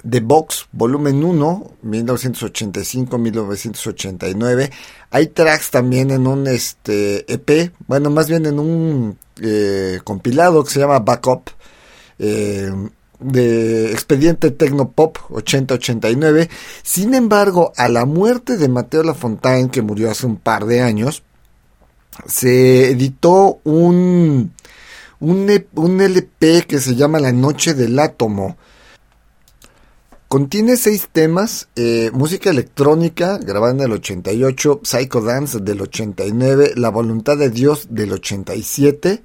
The 0.10 0.22
Box, 0.22 0.66
volumen 0.72 1.24
1, 1.24 1.72
1985-1989. 1.86 4.72
Hay 5.12 5.28
tracks 5.28 5.70
también 5.70 6.10
en 6.10 6.26
un 6.26 6.48
este 6.48 7.32
EP, 7.32 7.72
bueno, 7.86 8.10
más 8.10 8.28
bien 8.28 8.48
en 8.48 8.58
un 8.58 9.20
eh, 9.44 10.00
compilado 10.04 10.64
que 10.64 10.72
se 10.72 10.80
llama 10.80 10.98
Backup. 10.98 11.52
Eh, 12.18 12.74
de 13.20 13.92
Expediente 13.92 14.52
Tecnopop 14.52 15.18
80-89. 15.30 16.50
Sin 16.84 17.14
embargo, 17.14 17.72
a 17.78 17.88
la 17.90 18.06
muerte 18.06 18.58
de 18.58 18.70
Mateo 18.70 19.04
Lafontaine, 19.04 19.70
que 19.70 19.82
murió 19.82 20.12
hace 20.12 20.26
un 20.26 20.38
par 20.38 20.66
de 20.66 20.82
años, 20.82 21.24
se 22.28 22.90
editó 22.92 23.60
un, 23.64 24.54
un, 25.20 25.50
E- 25.50 25.68
un 25.76 26.02
LP 26.02 26.66
que 26.68 26.80
se 26.80 26.96
llama 26.96 27.20
La 27.20 27.32
Noche 27.32 27.74
del 27.74 27.98
Átomo. 28.00 28.58
Contiene 30.28 30.76
seis 30.76 31.08
temas, 31.12 31.68
eh, 31.76 32.10
música 32.12 32.50
electrónica 32.50 33.38
grabada 33.38 33.74
en 33.74 33.80
el 33.82 33.92
88, 33.94 34.82
Psycho 34.84 35.22
Dance 35.22 35.60
del 35.60 35.82
89, 35.82 36.74
La 36.76 36.90
Voluntad 36.90 37.38
de 37.38 37.50
Dios 37.52 37.88
del 37.92 38.12
87, 38.12 39.22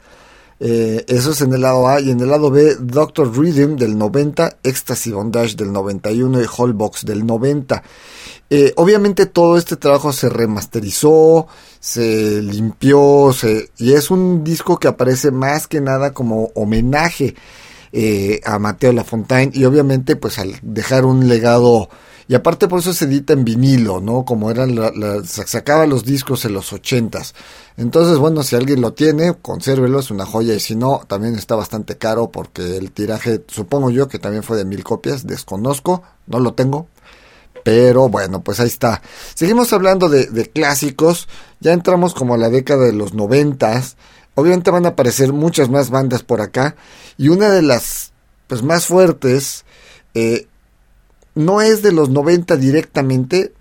eh, 0.61 1.05
eso 1.09 1.31
es 1.31 1.41
en 1.41 1.55
el 1.55 1.63
lado 1.63 1.89
A 1.89 2.01
y 2.01 2.11
en 2.11 2.21
el 2.21 2.29
lado 2.29 2.51
B, 2.51 2.77
Doctor 2.79 3.35
Rhythm 3.35 3.77
del 3.77 3.97
90, 3.97 4.59
Ecstasy 4.63 5.11
Bondage 5.11 5.57
del 5.57 5.73
91 5.73 6.43
y 6.43 6.45
Hallbox 6.47 7.07
del 7.07 7.25
90. 7.25 7.83
Eh, 8.51 8.75
obviamente 8.77 9.25
todo 9.25 9.57
este 9.57 9.77
trabajo 9.77 10.13
se 10.13 10.29
remasterizó, 10.29 11.47
se 11.79 12.43
limpió, 12.43 13.33
se, 13.33 13.71
y 13.79 13.95
es 13.95 14.11
un 14.11 14.45
disco 14.45 14.79
que 14.79 14.89
aparece 14.89 15.31
más 15.31 15.67
que 15.67 15.81
nada 15.81 16.13
como 16.13 16.51
homenaje 16.55 17.37
eh, 17.93 18.41
a 18.45 18.59
Mateo 18.59 18.93
Lafontaine 18.93 19.53
y 19.55 19.65
obviamente 19.65 20.15
pues 20.15 20.39
al 20.39 20.59
dejar 20.63 21.07
un 21.07 21.27
legado 21.29 21.89
y 22.31 22.35
aparte 22.37 22.69
por 22.69 22.79
eso 22.79 22.95
se 22.95 23.07
edita 23.07 23.33
en 23.33 23.45
vinilo, 23.45 24.01
¿no? 24.01 24.25
Como 24.25 24.53
eran 24.53 24.77
la, 24.77 24.93
la- 24.95 25.25
sacaba 25.25 25.85
los 25.85 26.05
discos 26.05 26.45
en 26.45 26.53
los 26.53 26.73
ochentas. 26.73 27.35
Entonces, 27.77 28.19
bueno, 28.19 28.45
si 28.45 28.55
alguien 28.55 28.81
lo 28.81 28.93
tiene, 28.93 29.35
consérvelo, 29.35 29.99
es 29.99 30.13
una 30.13 30.27
joya. 30.27 30.55
Y 30.55 30.61
si 30.61 30.77
no, 30.77 31.03
también 31.09 31.35
está 31.35 31.57
bastante 31.57 31.99
caro 31.99 32.31
porque 32.31 32.77
el 32.77 32.93
tiraje, 32.93 33.45
supongo 33.49 33.91
yo 33.91 34.07
que 34.07 34.21
también 34.21 34.45
fue 34.45 34.57
de 34.57 34.65
mil 34.65 34.85
copias, 34.85 35.27
desconozco, 35.27 36.05
no 36.29 36.39
lo 36.39 36.55
tengo. 36.55 36.87
Pero 37.65 38.09
bueno, 38.09 38.43
pues 38.43 38.61
ahí 38.61 38.69
está. 38.69 39.03
Seguimos 39.35 39.73
hablando 39.73 40.09
de, 40.09 40.27
de 40.27 40.47
clásicos. 40.49 41.27
Ya 41.59 41.73
entramos 41.73 42.15
como 42.15 42.35
a 42.35 42.39
la 42.39 42.49
década 42.49 42.85
de 42.87 42.93
los 42.93 43.13
noventas. 43.13 43.97
Obviamente 44.37 44.71
van 44.71 44.87
a 44.87 44.91
aparecer 44.91 45.33
muchas 45.33 45.69
más 45.69 45.91
bandas 45.91 46.23
por 46.23 46.41
acá. 46.41 46.77
Y 47.19 47.29
una 47.29 47.51
de 47.51 47.63
las 47.63 48.13
pues, 48.47 48.63
más 48.63 48.87
fuertes 48.87 49.65
eh, 50.15 50.47
no 51.41 51.61
es 51.61 51.83
de 51.83 51.93
los 51.93 52.09
90 52.11 52.57
directamente. 52.57 53.53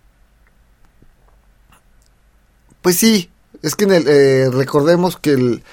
Pues 2.82 2.98
sí, 2.98 3.30
es 3.62 3.76
que 3.76 3.86
en 3.86 3.92
el, 3.92 4.08
eh, 4.08 4.50
recordemos 4.52 5.18
que 5.18 5.32
el, 5.32 5.64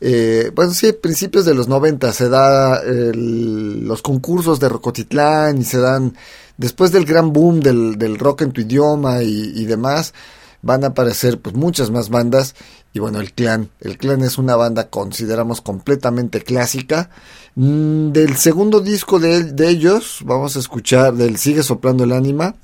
eh, 0.00 0.50
bueno, 0.54 0.72
sí, 0.72 0.92
principios 0.92 1.44
de 1.44 1.54
los 1.54 1.68
90 1.68 2.12
se 2.12 2.28
da 2.28 2.80
los 2.84 4.02
concursos 4.02 4.60
de 4.60 4.68
Rocotitlán 4.68 5.58
y 5.58 5.64
se 5.64 5.78
dan, 5.78 6.16
después 6.56 6.92
del 6.92 7.04
gran 7.04 7.32
boom 7.32 7.60
del, 7.60 7.96
del 7.96 8.18
rock 8.18 8.42
en 8.42 8.52
tu 8.52 8.60
idioma 8.60 9.22
y, 9.22 9.52
y, 9.54 9.64
demás, 9.64 10.14
van 10.62 10.84
a 10.84 10.88
aparecer 10.88 11.40
pues 11.40 11.54
muchas 11.54 11.90
más 11.90 12.08
bandas 12.08 12.54
y 12.94 13.00
bueno, 13.00 13.20
el 13.20 13.32
clan, 13.32 13.70
el 13.80 13.98
clan 13.98 14.22
es 14.22 14.38
una 14.38 14.54
banda 14.54 14.88
consideramos 14.88 15.60
completamente 15.60 16.42
clásica. 16.42 17.10
Mm, 17.56 18.12
del 18.12 18.36
segundo 18.36 18.80
disco 18.80 19.18
de, 19.18 19.52
de 19.52 19.68
ellos, 19.68 20.20
vamos 20.24 20.56
a 20.56 20.60
escuchar 20.60 21.14
del 21.14 21.36
Sigue 21.36 21.64
soplando 21.64 22.04
el 22.04 22.12
ánima, 22.12 22.54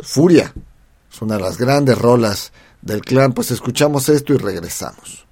Furia, 0.00 0.52
es 1.10 1.22
una 1.22 1.36
de 1.36 1.42
las 1.42 1.56
grandes 1.56 1.96
rolas 1.96 2.52
del 2.82 3.00
clan, 3.00 3.32
pues 3.32 3.50
escuchamos 3.50 4.10
esto 4.10 4.34
y 4.34 4.36
regresamos. 4.36 5.24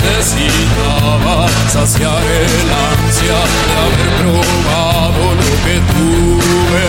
Necesitaba 0.00 1.48
saciar 1.68 2.22
el 2.22 2.68
ansia 2.90 3.38
de 3.52 3.72
haber 3.82 4.10
probado 4.20 5.22
lo 5.40 5.52
que 5.64 5.76
tuve. 5.92 6.86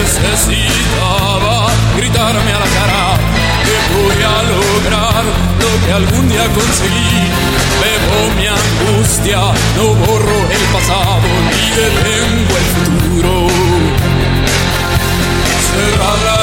Necesitaba 0.00 1.56
gritarme 1.96 2.52
a 2.52 2.60
la 2.60 2.70
cara 2.78 3.04
que 3.66 3.76
voy 3.94 4.20
a 4.22 4.36
lograr 4.54 5.24
lo 5.62 5.70
que 5.84 5.92
algún 5.92 6.28
día 6.28 6.46
conseguí. 6.54 7.22
Bebo 7.80 8.20
mi 8.38 8.46
angustia, 8.46 9.40
no 9.76 9.94
borro 9.94 10.38
el 10.50 10.64
pasado 10.72 11.28
ni 11.48 11.64
detengo 11.80 12.54
el 12.62 12.68
futuro. 12.76 13.32
Cerrar 15.70 16.18
la 16.26 16.41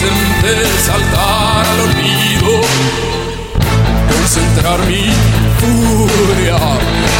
tomar 0.00 0.12
el 0.12 0.40
presente, 0.40 0.82
saltar 0.84 1.66
al 1.66 1.80
olvido, 1.80 2.60
concentrar 4.08 4.80
mi 4.86 5.12
furia, 5.60 6.58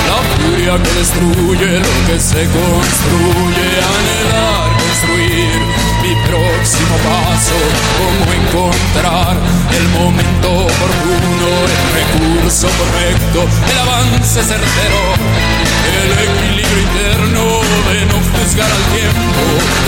la 0.08 0.18
furia 0.36 0.82
que 0.82 0.92
destruye 0.98 1.80
lo 1.80 2.06
que 2.06 2.18
se 2.18 2.46
construye, 2.48 3.68
anhelar, 3.96 4.68
construir 4.78 5.60
mi 6.02 6.14
próximo 6.26 6.96
paso, 7.04 7.58
cómo 7.98 8.32
encontrar 8.32 9.36
el 9.76 9.88
momento 10.00 10.48
oportuno, 10.64 11.48
el 11.66 11.84
recurso 12.00 12.68
correcto, 12.68 13.46
el 13.70 13.78
avance 13.78 14.42
certero, 14.42 15.02
el 16.00 16.12
equilibrio 16.28 16.80
interno 16.80 17.44
de 17.92 18.06
no 18.06 18.16
juzgar 18.32 18.70
al 18.70 18.84
tiempo, 18.94 19.79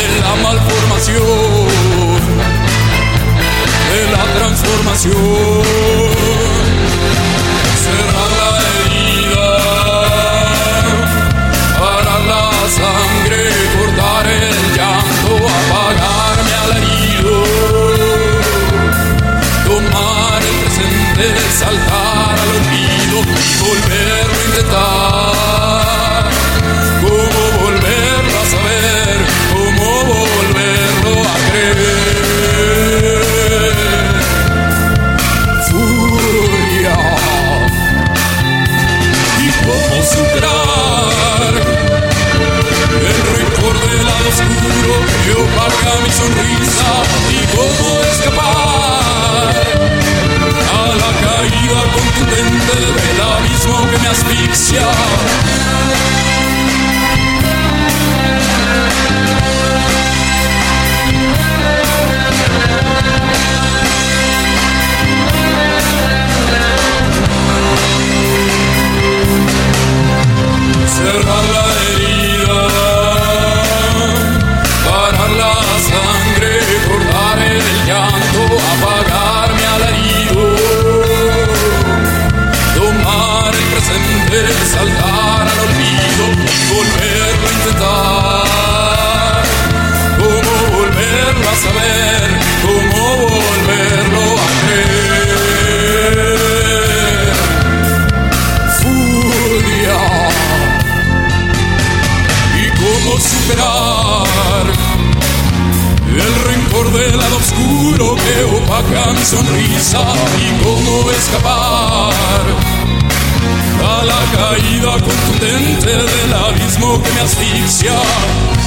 caída 114.42 114.92
contundente 115.00 115.87
del 115.87 116.35
abismo 116.35 117.00
que 117.00 117.11
me 117.12 117.20
asfixia. 117.20 118.62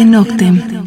Carpe 0.00 0.04
Noctem. 0.10 0.84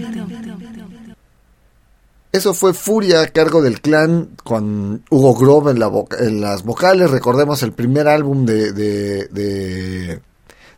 Eso 2.32 2.56
fue 2.56 2.74
Furia 2.74 3.22
a 3.22 3.28
cargo 3.28 3.62
del 3.62 3.80
clan 3.80 4.30
con 4.44 5.04
Hugo 5.12 5.36
Grove 5.36 5.72
en, 5.72 5.80
la 5.80 5.92
en 6.20 6.42
las 6.42 6.64
vocales. 6.64 7.12
Recordemos 7.12 7.62
el 7.62 7.74
primer 7.74 8.08
álbum 8.08 8.46
de, 8.46 8.72
de, 8.72 9.28
de, 9.28 10.20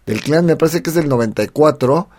del 0.06 0.22
clan, 0.22 0.46
me 0.46 0.58
parece 0.58 0.84
que 0.84 0.90
es 0.90 0.96
del 0.98 1.08
94, 1.08 2.10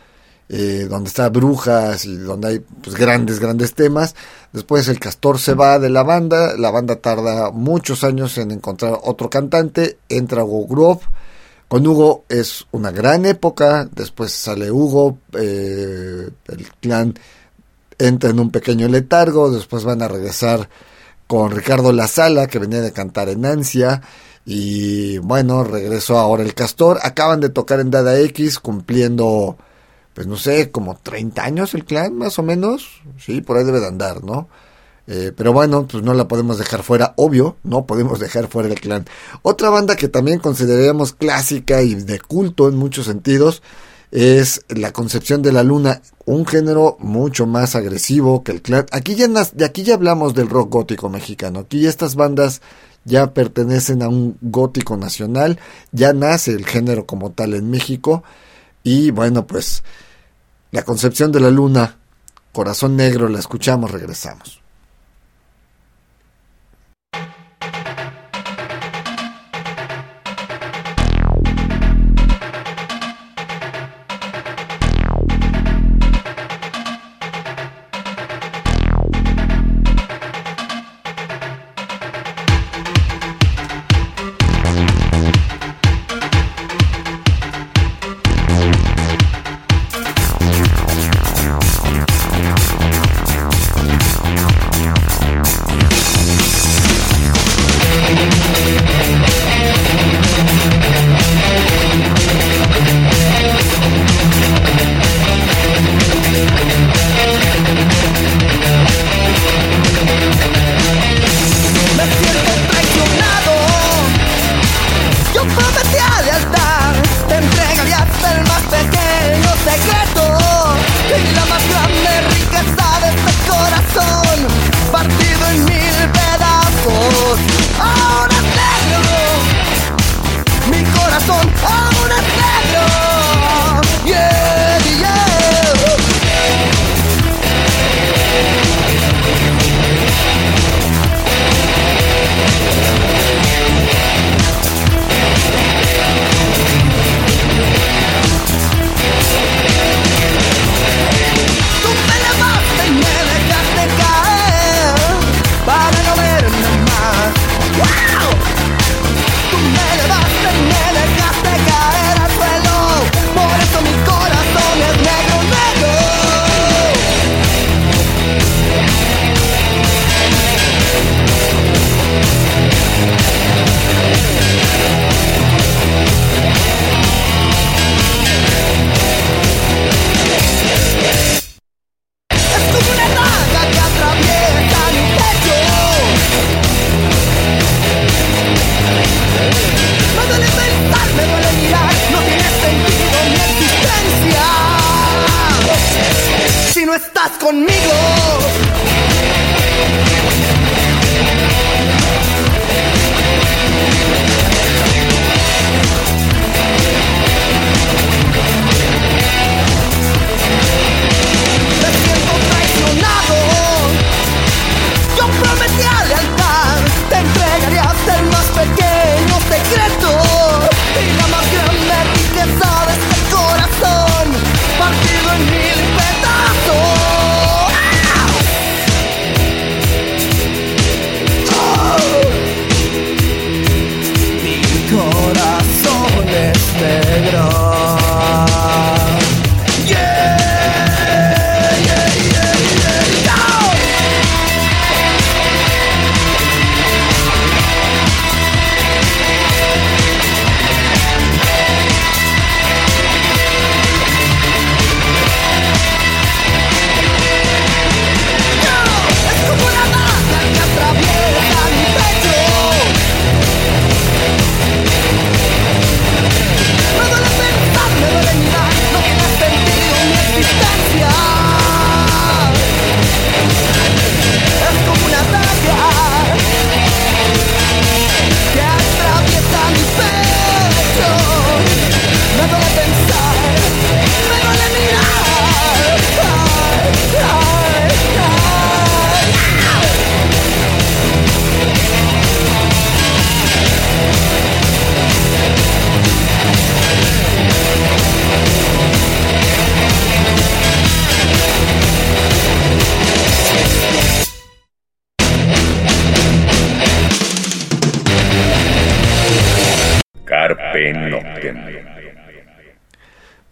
eh, 0.49 0.87
donde 0.89 1.09
está 1.09 1.29
Brujas 1.29 2.07
y 2.07 2.17
donde 2.17 2.49
hay 2.49 2.59
pues, 2.61 2.97
grandes, 2.97 3.39
grandes 3.39 3.75
temas. 3.75 4.15
Después 4.55 4.89
el 4.89 4.99
Castor 4.99 5.39
se 5.39 5.53
va 5.53 5.79
de 5.79 5.91
la 5.91 6.03
banda, 6.03 6.57
la 6.57 6.71
banda 6.71 6.97
tarda 6.97 7.51
muchos 7.51 8.05
años 8.05 8.39
en 8.39 8.53
encontrar 8.53 8.99
otro 9.03 9.29
cantante, 9.29 9.99
entra 10.09 10.45
Hugo 10.45 10.67
Grove. 10.67 11.01
Con 11.69 11.85
Hugo 11.85 12.25
es 12.29 12.67
una 12.71 12.93
gran 12.93 13.27
época, 13.27 13.89
después 13.91 14.31
sale 14.33 14.71
Hugo, 14.71 15.19
eh, 15.33 16.31
el 16.47 16.69
clan 16.81 17.15
entra 17.99 18.31
en 18.31 18.39
un 18.39 18.51
pequeño 18.51 18.87
letargo, 18.89 19.51
después 19.51 19.83
van 19.83 20.01
a 20.01 20.09
regresar 20.09 20.69
con 21.27 21.51
Ricardo 21.51 21.93
La 21.93 22.07
Sala, 22.07 22.47
que 22.47 22.61
venía 22.61 22.81
de 22.81 22.93
cantar 22.93 23.29
en 23.29 23.45
Ansia, 23.45 24.01
y 24.45 25.19
bueno, 25.19 25.65
regresó 25.65 26.19
ahora 26.19 26.45
el 26.45 26.55
Castor, 26.55 27.01
acaban 27.03 27.41
de 27.41 27.49
tocar 27.49 27.81
en 27.81 27.91
Dada 27.91 28.17
X, 28.21 28.61
cumpliendo, 28.61 29.57
pues 30.15 30.29
no 30.29 30.37
sé, 30.37 30.71
como 30.71 30.97
30 30.97 31.43
años 31.43 31.75
el 31.75 31.85
clan, 31.85 32.17
más 32.17 32.39
o 32.39 32.45
menos, 32.45 33.03
sí, 33.19 33.41
por 33.41 33.57
ahí 33.57 33.65
debe 33.65 33.81
de 33.81 33.89
andar, 33.89 34.23
¿no? 34.23 34.49
Eh, 35.09 35.33
pero 35.37 35.53
bueno, 35.53 35.87
pues 35.87 36.03
no 36.03 36.15
la 36.15 36.27
podemos 36.27 36.59
dejar 36.59 36.83
fuera, 36.83 37.15
obvio, 37.17 37.57
no 37.63 37.87
podemos 37.87 38.19
dejar 38.21 38.49
fuera 38.49 38.69
el 38.69 38.81
clan. 38.81 39.07
Otra 39.43 39.71
banda 39.71 39.97
que 39.97 40.09
también 40.09 40.39
consideraríamos 40.39 41.13
clásica 41.13 41.83
y 41.83 41.95
de 41.95 42.19
culto 42.21 42.69
en 42.69 42.77
muchos 42.77 43.07
sentidos 43.07 43.63
es 44.11 44.65
la 44.69 44.93
concepción 44.93 45.43
de 45.43 45.53
la 45.53 45.63
luna, 45.63 46.01
un 46.25 46.47
género 46.47 46.97
mucho 47.01 47.47
más 47.47 47.75
agresivo 47.75 48.43
que 48.43 48.53
el 48.53 48.63
clan. 48.63 48.87
Aquí 48.93 49.15
ya, 49.15 49.29
de 49.29 49.65
aquí 49.65 49.83
ya 49.83 49.95
hablamos 49.95 50.35
del 50.35 50.49
rock 50.49 50.71
gótico 50.71 51.09
mexicano. 51.09 51.61
Aquí 51.61 51.87
estas 51.87 52.15
bandas 52.15 52.63
ya 53.05 53.33
pertenecen 53.33 54.03
a 54.03 54.09
un 54.09 54.37
gótico 54.41 54.97
nacional, 54.97 55.59
ya 55.93 56.13
nace 56.13 56.53
el 56.53 56.67
género 56.67 57.07
como 57.07 57.31
tal 57.31 57.55
en 57.55 57.71
México. 57.71 58.25
Y 58.83 59.11
bueno, 59.11 59.47
pues 59.47 59.83
la 60.71 60.83
concepción 60.83 61.31
de 61.33 61.41
la 61.41 61.51
luna, 61.51 61.99
corazón 62.53 62.97
negro, 62.97 63.29
la 63.29 63.39
escuchamos, 63.39 63.91
regresamos. 63.91 64.66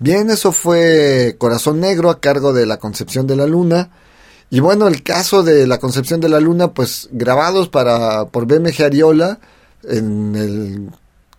Bien, 0.05 0.29
eso 0.29 0.53
fue 0.53 1.37
Corazón 1.39 1.81
Negro 1.81 2.11
a 2.11 2.21
cargo 2.21 2.53
de 2.53 2.67
la 2.67 2.77
Concepción 2.77 3.27
de 3.27 3.37
la 3.37 3.47
Luna. 3.47 3.89
Y 4.51 4.61
bueno, 4.61 4.87
el 4.87 5.03
caso 5.03 5.43
de 5.43 5.67
la 5.67 5.79
Concepción 5.79 6.21
de 6.21 6.29
la 6.29 6.41
Luna, 6.41 6.75
pues 6.75 7.09
grabados 7.11 7.71
para 7.71 8.27
por 8.27 8.45
BMG 8.45 8.83
Ariola 8.83 9.39
en 9.83 10.37
el 10.37 10.91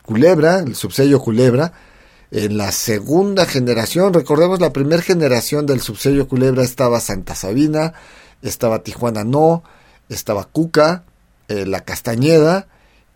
Culebra, 0.01 0.61
el 0.61 0.75
subsello 0.75 1.19
Culebra, 1.19 1.73
en 2.31 2.57
la 2.57 2.71
segunda 2.71 3.45
generación, 3.45 4.15
recordemos 4.15 4.59
la 4.59 4.73
primera 4.73 5.03
generación 5.03 5.67
del 5.67 5.79
subsello 5.79 6.27
Culebra 6.27 6.63
estaba 6.63 6.99
Santa 7.01 7.35
Sabina, 7.35 7.93
estaba 8.41 8.81
Tijuana 8.81 9.23
No, 9.23 9.61
estaba 10.09 10.45
Cuca, 10.45 11.03
eh, 11.49 11.67
La 11.67 11.81
Castañeda 11.81 12.67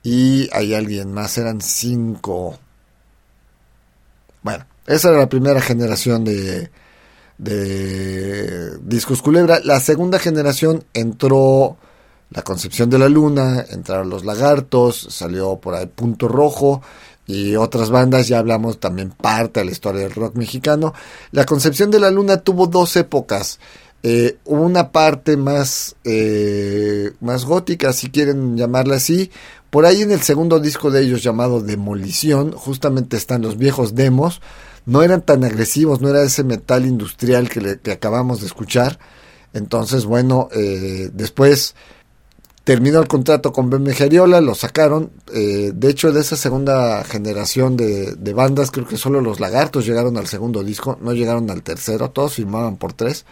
y 0.04 0.48
hay 0.54 0.76
alguien 0.76 1.12
más, 1.12 1.40
eran 1.40 1.60
cinco. 1.60 2.60
Bueno, 4.44 4.68
esa 4.90 5.10
era 5.10 5.20
la 5.20 5.30
primera 5.30 5.62
generación 5.62 6.24
de, 6.24 6.72
de 7.38 8.78
Discos 8.80 9.22
Culebra. 9.22 9.60
La 9.64 9.80
segunda 9.80 10.18
generación 10.18 10.84
entró 10.94 11.78
La 12.32 12.42
Concepción 12.42 12.90
de 12.90 12.98
la 12.98 13.08
Luna, 13.08 13.66
entraron 13.70 14.10
Los 14.10 14.26
Lagartos, 14.26 15.08
salió 15.12 15.58
por 15.58 15.76
ahí 15.76 15.86
Punto 15.86 16.28
Rojo 16.28 16.82
y 17.28 17.56
otras 17.56 17.92
bandas, 17.92 18.28
ya 18.28 18.40
hablamos 18.40 18.80
también 18.80 19.12
parte 19.12 19.60
de 19.60 19.68
la 19.68 19.72
historia 19.72 20.02
del 20.02 20.16
rock 20.16 20.36
mexicano. 20.36 20.96
La 21.32 21.46
Concepción 21.46 21.92
de 21.92 22.00
la 22.00 22.10
Luna 22.10 22.38
tuvo 22.38 22.66
dos 22.66 22.96
épocas. 22.96 23.60
Eh, 24.02 24.38
una 24.46 24.92
parte 24.92 25.38
más, 25.38 25.96
eh, 26.04 27.12
más 27.20 27.46
gótica, 27.46 27.94
si 27.94 28.10
quieren 28.10 28.58
llamarla 28.58 28.96
así. 28.96 29.30
Por 29.70 29.86
ahí 29.86 30.02
en 30.02 30.12
el 30.12 30.22
segundo 30.22 30.60
disco 30.60 30.90
de 30.90 31.04
ellos 31.04 31.22
llamado 31.22 31.62
Demolición, 31.62 32.54
justamente 32.54 33.18
están 33.18 33.44
los 33.44 33.58
viejos 33.58 33.94
demos. 33.94 34.42
No 34.86 35.04
eran 35.04 35.22
tan 35.22 35.44
agresivos, 35.44 36.02
no 36.02 36.10
era 36.10 36.24
ese 36.24 36.44
metal 36.44 36.86
industrial 36.86 37.50
que, 37.50 37.62
le, 37.62 37.80
que 37.80 37.92
acabamos 37.92 38.42
de 38.42 38.48
escuchar. 38.48 39.00
Entonces, 39.54 40.06
bueno, 40.06 40.50
eh, 40.52 41.10
después 41.14 41.76
terminó 42.64 43.00
el 43.00 43.08
contrato 43.08 43.52
con 43.52 43.70
BMG 43.70 44.04
Ariola, 44.04 44.42
lo 44.42 44.56
sacaron. 44.56 45.12
Eh, 45.34 45.72
de 45.74 45.90
hecho, 45.90 46.12
de 46.12 46.22
esa 46.22 46.36
segunda 46.36 47.04
generación 47.04 47.76
de, 47.76 48.14
de, 48.16 48.34
bandas, 48.34 48.72
creo 48.72 48.88
que 48.88 48.98
solo 48.98 49.22
los 49.22 49.40
Lagartos 49.40 49.86
llegaron 49.86 50.18
al 50.18 50.28
segundo 50.28 50.64
disco, 50.64 50.98
no 51.02 51.14
llegaron 51.14 51.50
al 51.50 51.64
tercero, 51.64 52.12
todos 52.12 52.36
firmaban 52.36 52.78
por 52.78 52.94
tres. 52.94 53.26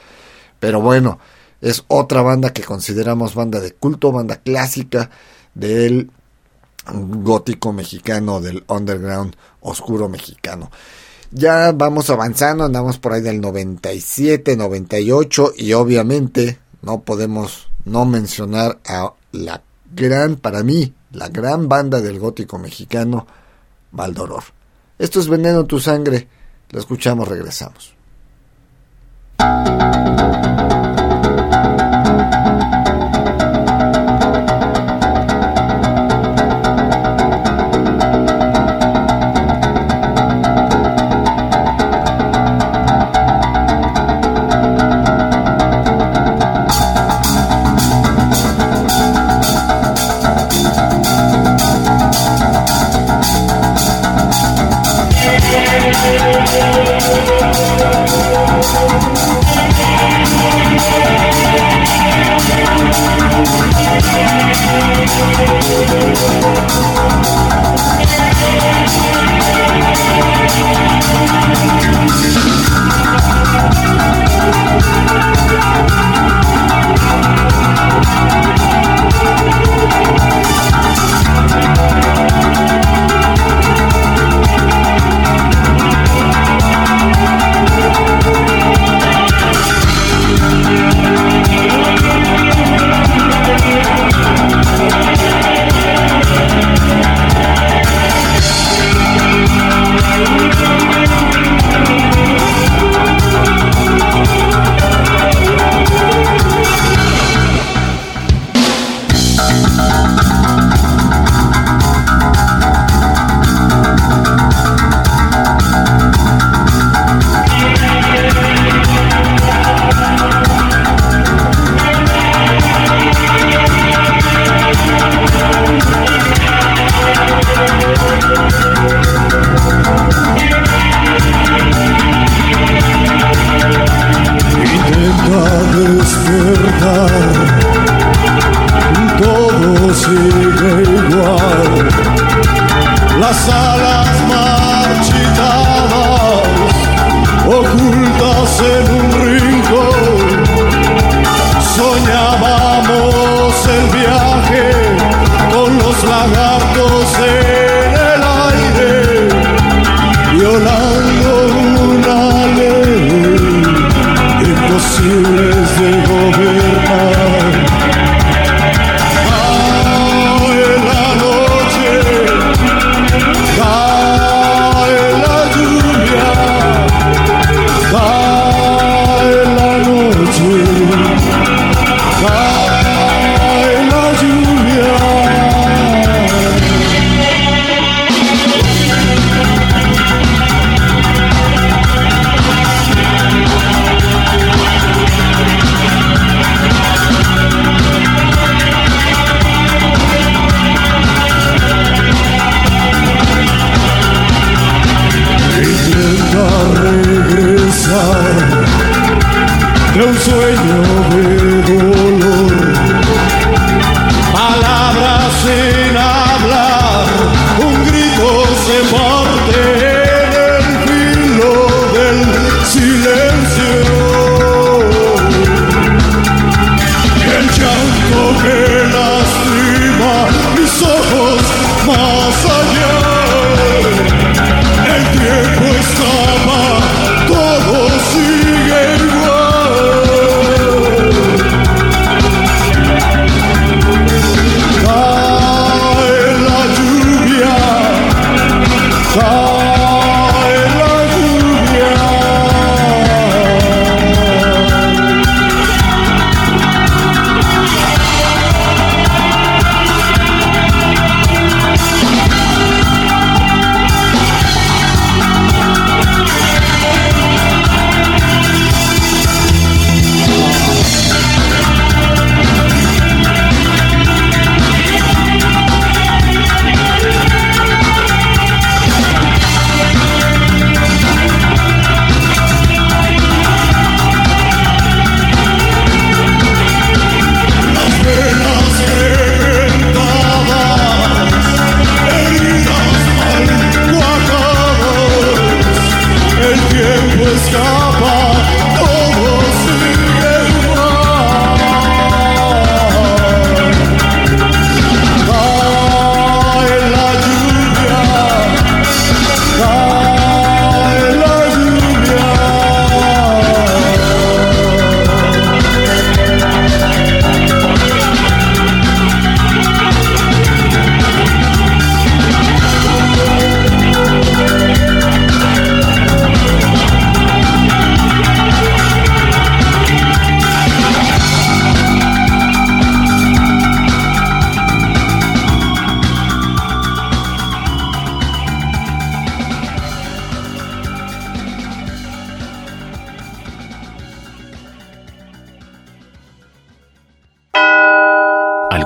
Pero 0.60 0.82
bueno, 0.82 1.20
es 1.62 1.84
otra 1.88 2.22
banda 2.22 2.52
que 2.52 2.64
consideramos 2.64 3.36
banda 3.36 3.60
de 3.60 3.74
culto, 3.74 4.12
banda 4.12 4.38
clásica 4.38 5.10
del 5.54 6.12
gótico 6.94 7.74
mexicano, 7.74 8.40
del 8.40 8.64
underground 8.68 9.36
oscuro 9.62 10.08
mexicano. 10.10 10.72
Ya 11.32 11.72
vamos 11.74 12.10
avanzando, 12.10 12.64
andamos 12.64 12.98
por 13.00 13.14
ahí 13.14 13.22
del 13.22 13.42
97, 13.42 14.56
98 14.56 15.54
y 15.58 15.74
obviamente 15.74 16.60
no 16.82 17.02
podemos 17.02 17.70
no 17.86 18.06
mencionar 18.06 18.80
a 18.86 19.14
la 19.32 19.62
gran, 19.94 20.38
para 20.38 20.64
mí, 20.64 20.94
la 21.12 21.28
gran 21.30 21.68
banda 21.68 22.02
del 22.02 22.20
gótico 22.20 22.58
mexicano, 22.58 23.28
Valdoror. 23.92 24.44
Esto 24.98 25.20
es 25.20 25.28
Veneno 25.28 25.62
en 25.62 25.68
tu 25.68 25.80
sangre, 25.80 26.28
lo 26.70 26.80
escuchamos, 26.80 27.28
regresamos. 27.28 27.94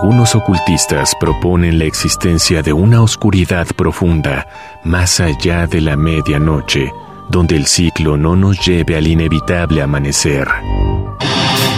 Algunos 0.01 0.33
ocultistas 0.33 1.13
proponen 1.13 1.77
la 1.77 1.85
existencia 1.85 2.63
de 2.63 2.73
una 2.73 3.03
oscuridad 3.03 3.67
profunda 3.67 4.47
más 4.83 5.19
allá 5.19 5.67
de 5.67 5.79
la 5.79 5.95
medianoche, 5.95 6.91
donde 7.29 7.55
el 7.55 7.67
ciclo 7.67 8.17
no 8.17 8.35
nos 8.35 8.65
lleve 8.65 8.97
al 8.97 9.05
inevitable 9.05 9.79
amanecer. 9.79 10.47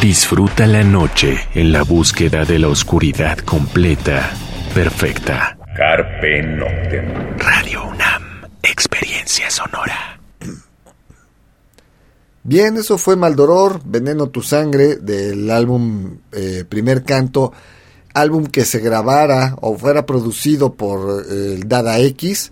Disfruta 0.01 0.65
la 0.67 0.85
noche 0.85 1.37
en 1.53 1.73
la 1.73 1.83
búsqueda 1.83 2.45
de 2.45 2.59
la 2.59 2.69
oscuridad 2.69 3.39
completa, 3.39 4.31
perfecta. 4.73 5.57
Carpe 5.75 6.43
Noctem. 6.43 7.37
Radio 7.39 7.89
UNAM, 7.89 8.23
experiencia 8.61 9.49
sonora. 9.49 10.17
Bien, 12.43 12.77
eso 12.77 12.97
fue 12.97 13.17
Maldoror, 13.17 13.81
Veneno 13.83 14.27
tu 14.27 14.41
Sangre, 14.41 14.95
del 14.95 15.49
álbum 15.49 16.19
eh, 16.31 16.63
Primer 16.69 17.03
Canto, 17.03 17.51
álbum 18.13 18.45
que 18.45 18.65
se 18.65 18.79
grabara 18.79 19.55
o 19.61 19.77
fuera 19.77 20.05
producido 20.05 20.73
por 20.73 21.25
eh, 21.29 21.55
el 21.55 21.67
Dada 21.67 21.99
X. 21.99 22.51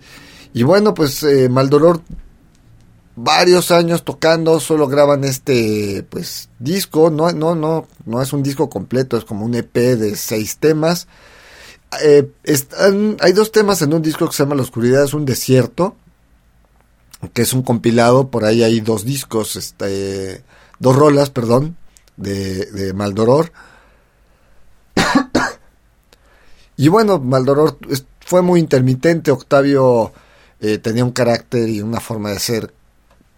Y 0.54 0.62
bueno, 0.62 0.94
pues 0.94 1.22
eh, 1.22 1.48
Maldoror, 1.48 2.02
varios 3.16 3.70
años 3.70 4.04
tocando, 4.04 4.60
solo 4.60 4.86
graban 4.86 5.24
este 5.24 6.04
pues 6.08 6.48
disco, 6.58 7.10
no, 7.10 7.32
no, 7.32 7.54
no, 7.54 7.86
no 8.04 8.22
es 8.22 8.32
un 8.32 8.42
disco 8.42 8.68
completo, 8.68 9.16
es 9.16 9.24
como 9.24 9.44
un 9.44 9.54
EP 9.54 9.74
de 9.74 10.16
seis 10.16 10.58
temas. 10.58 11.08
están, 12.42 13.16
hay 13.20 13.32
dos 13.32 13.52
temas 13.52 13.82
en 13.82 13.94
un 13.94 14.02
disco 14.02 14.26
que 14.26 14.34
se 14.34 14.42
llama 14.42 14.54
La 14.54 14.62
Oscuridad 14.62 15.04
es 15.04 15.14
un 15.14 15.24
desierto 15.24 15.96
que 17.32 17.42
es 17.42 17.52
un 17.52 17.62
compilado, 17.62 18.30
por 18.30 18.44
ahí 18.44 18.62
hay 18.62 18.80
dos 18.80 19.04
discos, 19.04 19.56
este, 19.56 20.42
dos 20.78 20.96
rolas, 20.96 21.30
perdón, 21.30 21.76
de, 22.16 22.66
de 22.66 22.92
Maldoror. 22.92 23.52
Y 26.84 26.88
bueno, 26.88 27.20
Maldoror 27.20 27.78
fue 28.20 28.42
muy 28.42 28.58
intermitente, 28.58 29.30
Octavio 29.30 30.12
eh, 30.60 30.78
tenía 30.78 31.04
un 31.04 31.12
carácter 31.12 31.68
y 31.68 31.80
una 31.80 32.00
forma 32.00 32.30
de 32.30 32.40
ser, 32.40 32.74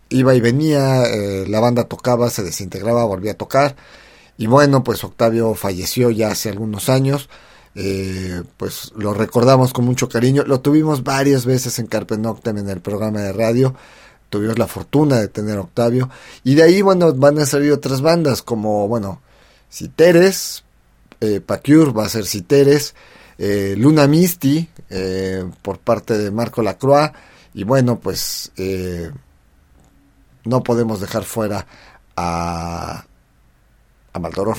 iba 0.08 0.34
y 0.34 0.40
venía, 0.40 1.04
eh, 1.04 1.46
la 1.46 1.60
banda 1.60 1.84
tocaba, 1.84 2.30
se 2.30 2.42
desintegraba, 2.42 3.04
volvía 3.04 3.32
a 3.32 3.36
tocar, 3.36 3.76
y 4.38 4.46
bueno, 4.46 4.82
pues 4.82 5.04
Octavio 5.04 5.54
falleció 5.54 6.10
ya 6.10 6.28
hace 6.30 6.48
algunos 6.48 6.88
años, 6.88 7.28
eh, 7.74 8.42
pues 8.56 8.92
lo 8.96 9.12
recordamos 9.12 9.74
con 9.74 9.84
mucho 9.84 10.08
cariño. 10.08 10.44
Lo 10.46 10.60
tuvimos 10.60 11.02
varias 11.02 11.44
veces 11.44 11.78
en 11.78 11.86
Carpe 11.86 12.16
Noctem 12.16 12.56
en 12.56 12.68
el 12.70 12.80
programa 12.80 13.20
de 13.20 13.32
radio. 13.32 13.74
Tuvimos 14.30 14.58
la 14.58 14.66
fortuna 14.66 15.18
de 15.18 15.28
tener 15.28 15.58
Octavio. 15.58 16.08
Y 16.44 16.54
de 16.54 16.62
ahí, 16.62 16.82
bueno, 16.82 17.12
van 17.12 17.38
a 17.38 17.46
salir 17.46 17.72
otras 17.72 18.00
bandas 18.00 18.42
como, 18.42 18.88
bueno, 18.88 19.20
Citeres, 19.70 20.64
eh, 21.20 21.40
va 21.46 22.04
a 22.04 22.08
ser 22.08 22.26
Citeres, 22.26 22.94
eh, 23.38 23.74
Luna 23.76 24.06
Misty 24.06 24.68
eh, 24.90 25.44
por 25.62 25.78
parte 25.78 26.16
de 26.18 26.30
Marco 26.30 26.62
Lacroix. 26.62 27.12
Y 27.54 27.64
bueno, 27.64 28.00
pues 28.00 28.50
no 30.44 30.62
podemos 30.62 31.00
dejar 31.00 31.24
fuera 31.24 31.66
a, 32.16 33.04
a 34.12 34.18
Maldoror. 34.18 34.56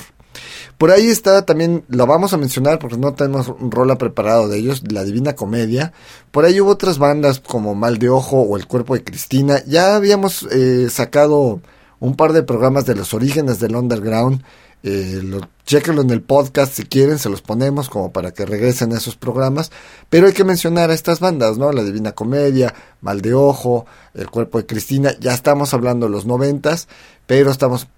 Por 0.78 0.90
ahí 0.90 1.08
está 1.08 1.44
también, 1.46 1.84
lo 1.88 2.06
vamos 2.06 2.32
a 2.34 2.36
mencionar 2.36 2.78
porque 2.78 2.98
no 2.98 3.14
tenemos 3.14 3.48
un 3.48 3.70
rola 3.70 3.96
preparado 3.96 4.48
de 4.48 4.58
ellos, 4.58 4.82
La 4.90 5.04
Divina 5.04 5.34
Comedia. 5.34 5.92
Por 6.30 6.44
ahí 6.44 6.60
hubo 6.60 6.70
otras 6.70 6.98
bandas 6.98 7.40
como 7.40 7.74
Mal 7.74 7.98
de 7.98 8.10
Ojo 8.10 8.42
o 8.42 8.56
El 8.56 8.66
Cuerpo 8.66 8.94
de 8.94 9.04
Cristina. 9.04 9.62
Ya 9.66 9.96
habíamos 9.96 10.42
eh, 10.52 10.88
sacado 10.90 11.60
un 11.98 12.16
par 12.16 12.32
de 12.32 12.42
programas 12.42 12.84
de 12.84 12.94
los 12.94 13.14
orígenes 13.14 13.58
del 13.58 13.76
underground. 13.76 14.42
Eh, 14.88 15.20
lo, 15.20 15.40
chequenlo 15.64 16.02
en 16.02 16.10
el 16.10 16.22
podcast 16.22 16.74
si 16.74 16.84
quieren, 16.84 17.18
se 17.18 17.28
los 17.28 17.42
ponemos 17.42 17.88
como 17.88 18.12
para 18.12 18.30
que 18.30 18.46
regresen 18.46 18.92
a 18.92 18.98
esos 18.98 19.16
programas. 19.16 19.72
Pero 20.08 20.28
hay 20.28 20.32
que 20.32 20.44
mencionar 20.44 20.90
a 20.90 20.94
estas 20.94 21.18
bandas, 21.18 21.58
¿no? 21.58 21.72
La 21.72 21.82
Divina 21.82 22.12
Comedia, 22.12 22.72
Mal 23.00 23.20
de 23.20 23.34
Ojo, 23.34 23.84
El 24.14 24.30
Cuerpo 24.30 24.58
de 24.58 24.66
Cristina. 24.66 25.12
Ya 25.18 25.34
estamos 25.34 25.74
hablando 25.74 26.06
de 26.06 26.12
los 26.12 26.24
noventas, 26.24 26.86
pero 27.26 27.50
estamos 27.50 27.88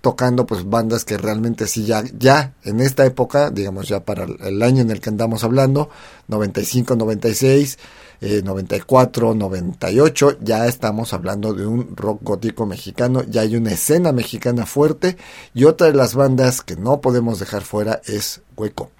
tocando 0.00 0.46
pues 0.46 0.64
bandas 0.64 1.04
que 1.04 1.18
realmente 1.18 1.66
sí 1.66 1.84
ya, 1.84 2.02
ya 2.18 2.54
en 2.64 2.80
esta 2.80 3.04
época, 3.04 3.50
digamos 3.50 3.86
ya 3.86 4.00
para 4.00 4.24
el 4.24 4.62
año 4.62 4.80
en 4.80 4.90
el 4.90 5.02
que 5.02 5.10
andamos 5.10 5.44
hablando, 5.44 5.90
95, 6.28 6.96
96, 6.96 7.78
eh, 8.20 8.42
94, 8.44 9.34
98, 9.34 10.38
ya 10.40 10.66
estamos 10.66 11.12
hablando 11.12 11.54
de 11.54 11.66
un 11.66 11.96
rock 11.96 12.20
gótico 12.22 12.66
mexicano, 12.66 13.22
ya 13.22 13.42
hay 13.42 13.56
una 13.56 13.72
escena 13.72 14.12
mexicana 14.12 14.66
fuerte 14.66 15.16
y 15.54 15.64
otra 15.64 15.86
de 15.86 15.94
las 15.94 16.14
bandas 16.14 16.62
que 16.62 16.76
no 16.76 17.00
podemos 17.00 17.38
dejar 17.38 17.62
fuera 17.62 18.00
es 18.06 18.42
Hueco. 18.56 18.90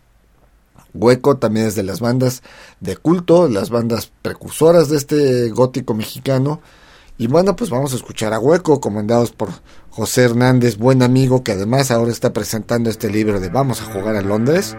Hueco 0.94 1.36
también 1.36 1.66
es 1.66 1.74
de 1.74 1.82
las 1.82 2.00
bandas 2.00 2.42
de 2.80 2.96
culto, 2.96 3.48
las 3.48 3.70
bandas 3.70 4.10
precursoras 4.22 4.88
de 4.88 4.96
este 4.96 5.50
gótico 5.50 5.94
mexicano. 5.94 6.60
Y 7.18 7.26
bueno, 7.26 7.56
pues 7.56 7.70
vamos 7.70 7.92
a 7.92 7.96
escuchar 7.96 8.32
a 8.32 8.38
Hueco, 8.38 8.80
comandados 8.80 9.32
por 9.32 9.50
José 9.90 10.24
Hernández, 10.24 10.78
buen 10.78 11.02
amigo 11.02 11.42
que 11.42 11.52
además 11.52 11.90
ahora 11.90 12.12
está 12.12 12.32
presentando 12.32 12.90
este 12.90 13.10
libro 13.10 13.40
de 13.40 13.48
Vamos 13.48 13.82
a 13.82 13.86
jugar 13.86 14.16
a 14.16 14.22
Londres. 14.22 14.76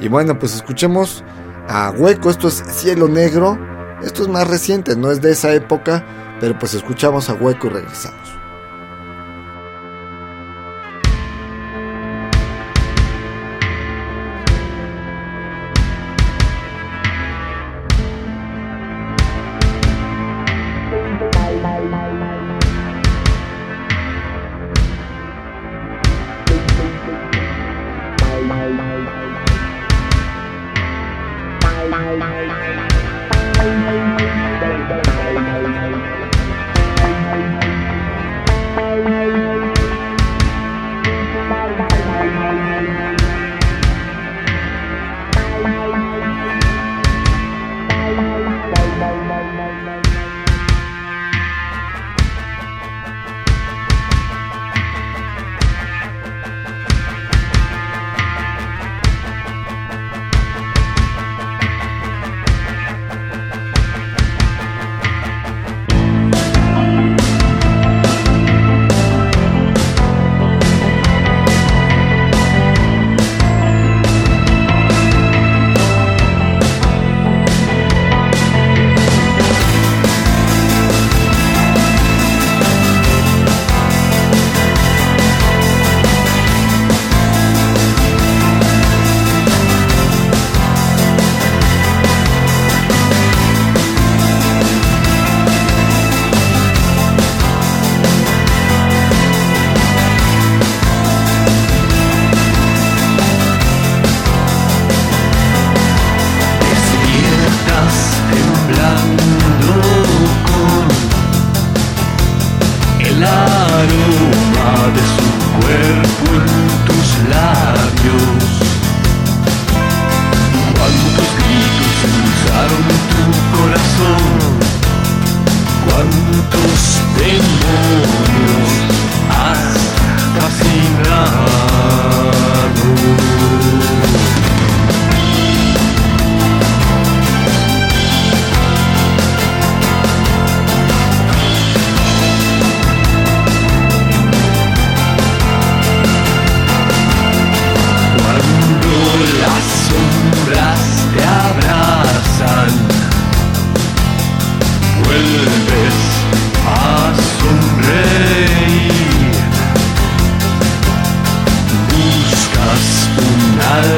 Y 0.00 0.08
bueno, 0.08 0.38
pues 0.38 0.54
escuchemos 0.54 1.22
a 1.68 1.90
Hueco, 1.90 2.30
esto 2.30 2.48
es 2.48 2.62
Cielo 2.68 3.08
Negro, 3.08 3.58
esto 4.02 4.22
es 4.22 4.28
más 4.28 4.48
reciente, 4.48 4.96
no 4.96 5.10
es 5.10 5.20
de 5.20 5.32
esa 5.32 5.54
época, 5.54 6.04
pero 6.40 6.58
pues 6.58 6.74
escuchamos 6.74 7.28
a 7.28 7.34
Hueco 7.34 7.66
y 7.68 7.70
regresamos. 7.70 8.25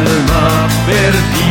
love 0.08 0.72
better 0.86 1.22
be 1.34 1.47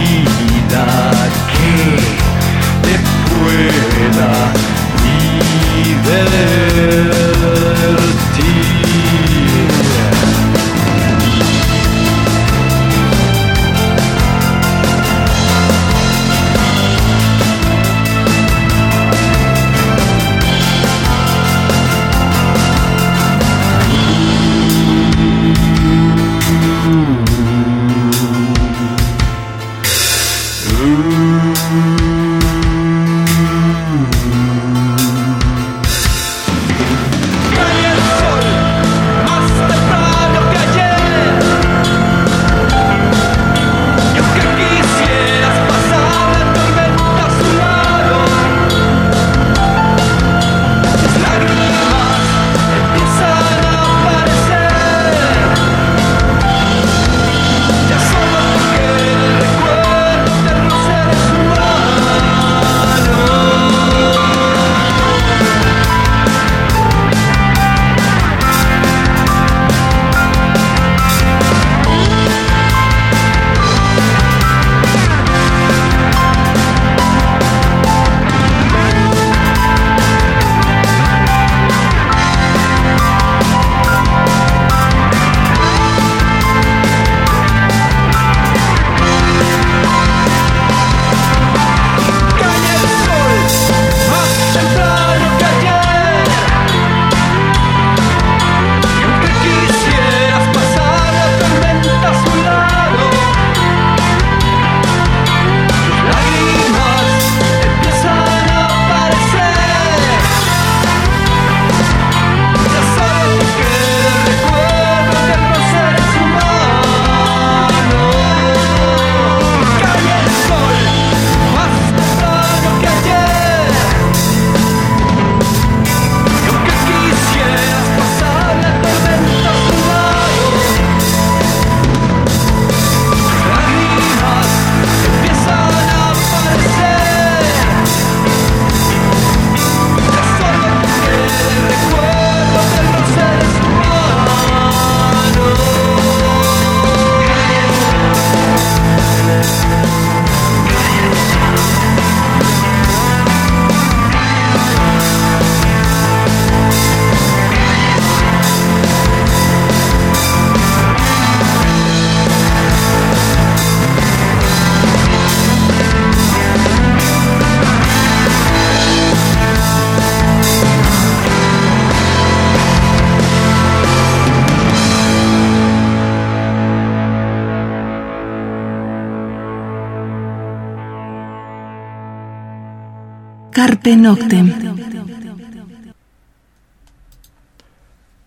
Carpe 183.68 183.98
Noctem. 183.98 184.54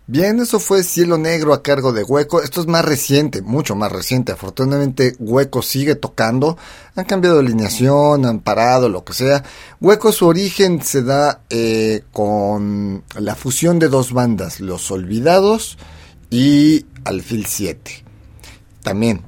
Bien, 0.07 0.39
eso 0.39 0.61
fue 0.61 0.83
Cielo 0.83 1.17
Negro 1.17 1.55
a 1.55 1.63
cargo 1.63 1.95
de 1.95 2.05
Hueco. 2.05 2.43
Esto 2.43 2.61
es 2.61 2.67
más 2.67 2.85
reciente, 2.85 3.41
mucho 3.41 3.75
más 3.75 3.91
reciente. 3.91 4.33
Afortunadamente, 4.33 5.17
Hueco 5.19 5.63
sigue 5.63 5.95
tocando. 5.95 6.59
Han 6.95 7.07
cambiado 7.07 7.37
de 7.37 7.47
alineación, 7.47 8.27
han 8.27 8.41
parado, 8.41 8.91
lo 8.91 9.03
que 9.03 9.15
sea. 9.15 9.43
Hueco, 9.81 10.13
su 10.13 10.27
origen 10.27 10.83
se 10.83 11.03
da 11.03 11.41
eh, 11.49 12.03
con 12.13 13.03
la 13.19 13.35
fusión 13.35 13.79
de 13.79 13.89
dos 13.89 14.13
bandas, 14.13 14.61
Los 14.61 14.91
Olvidados 14.91 15.79
y 16.29 16.85
Alfil 17.05 17.47
7. 17.47 18.10
También, 18.83 19.27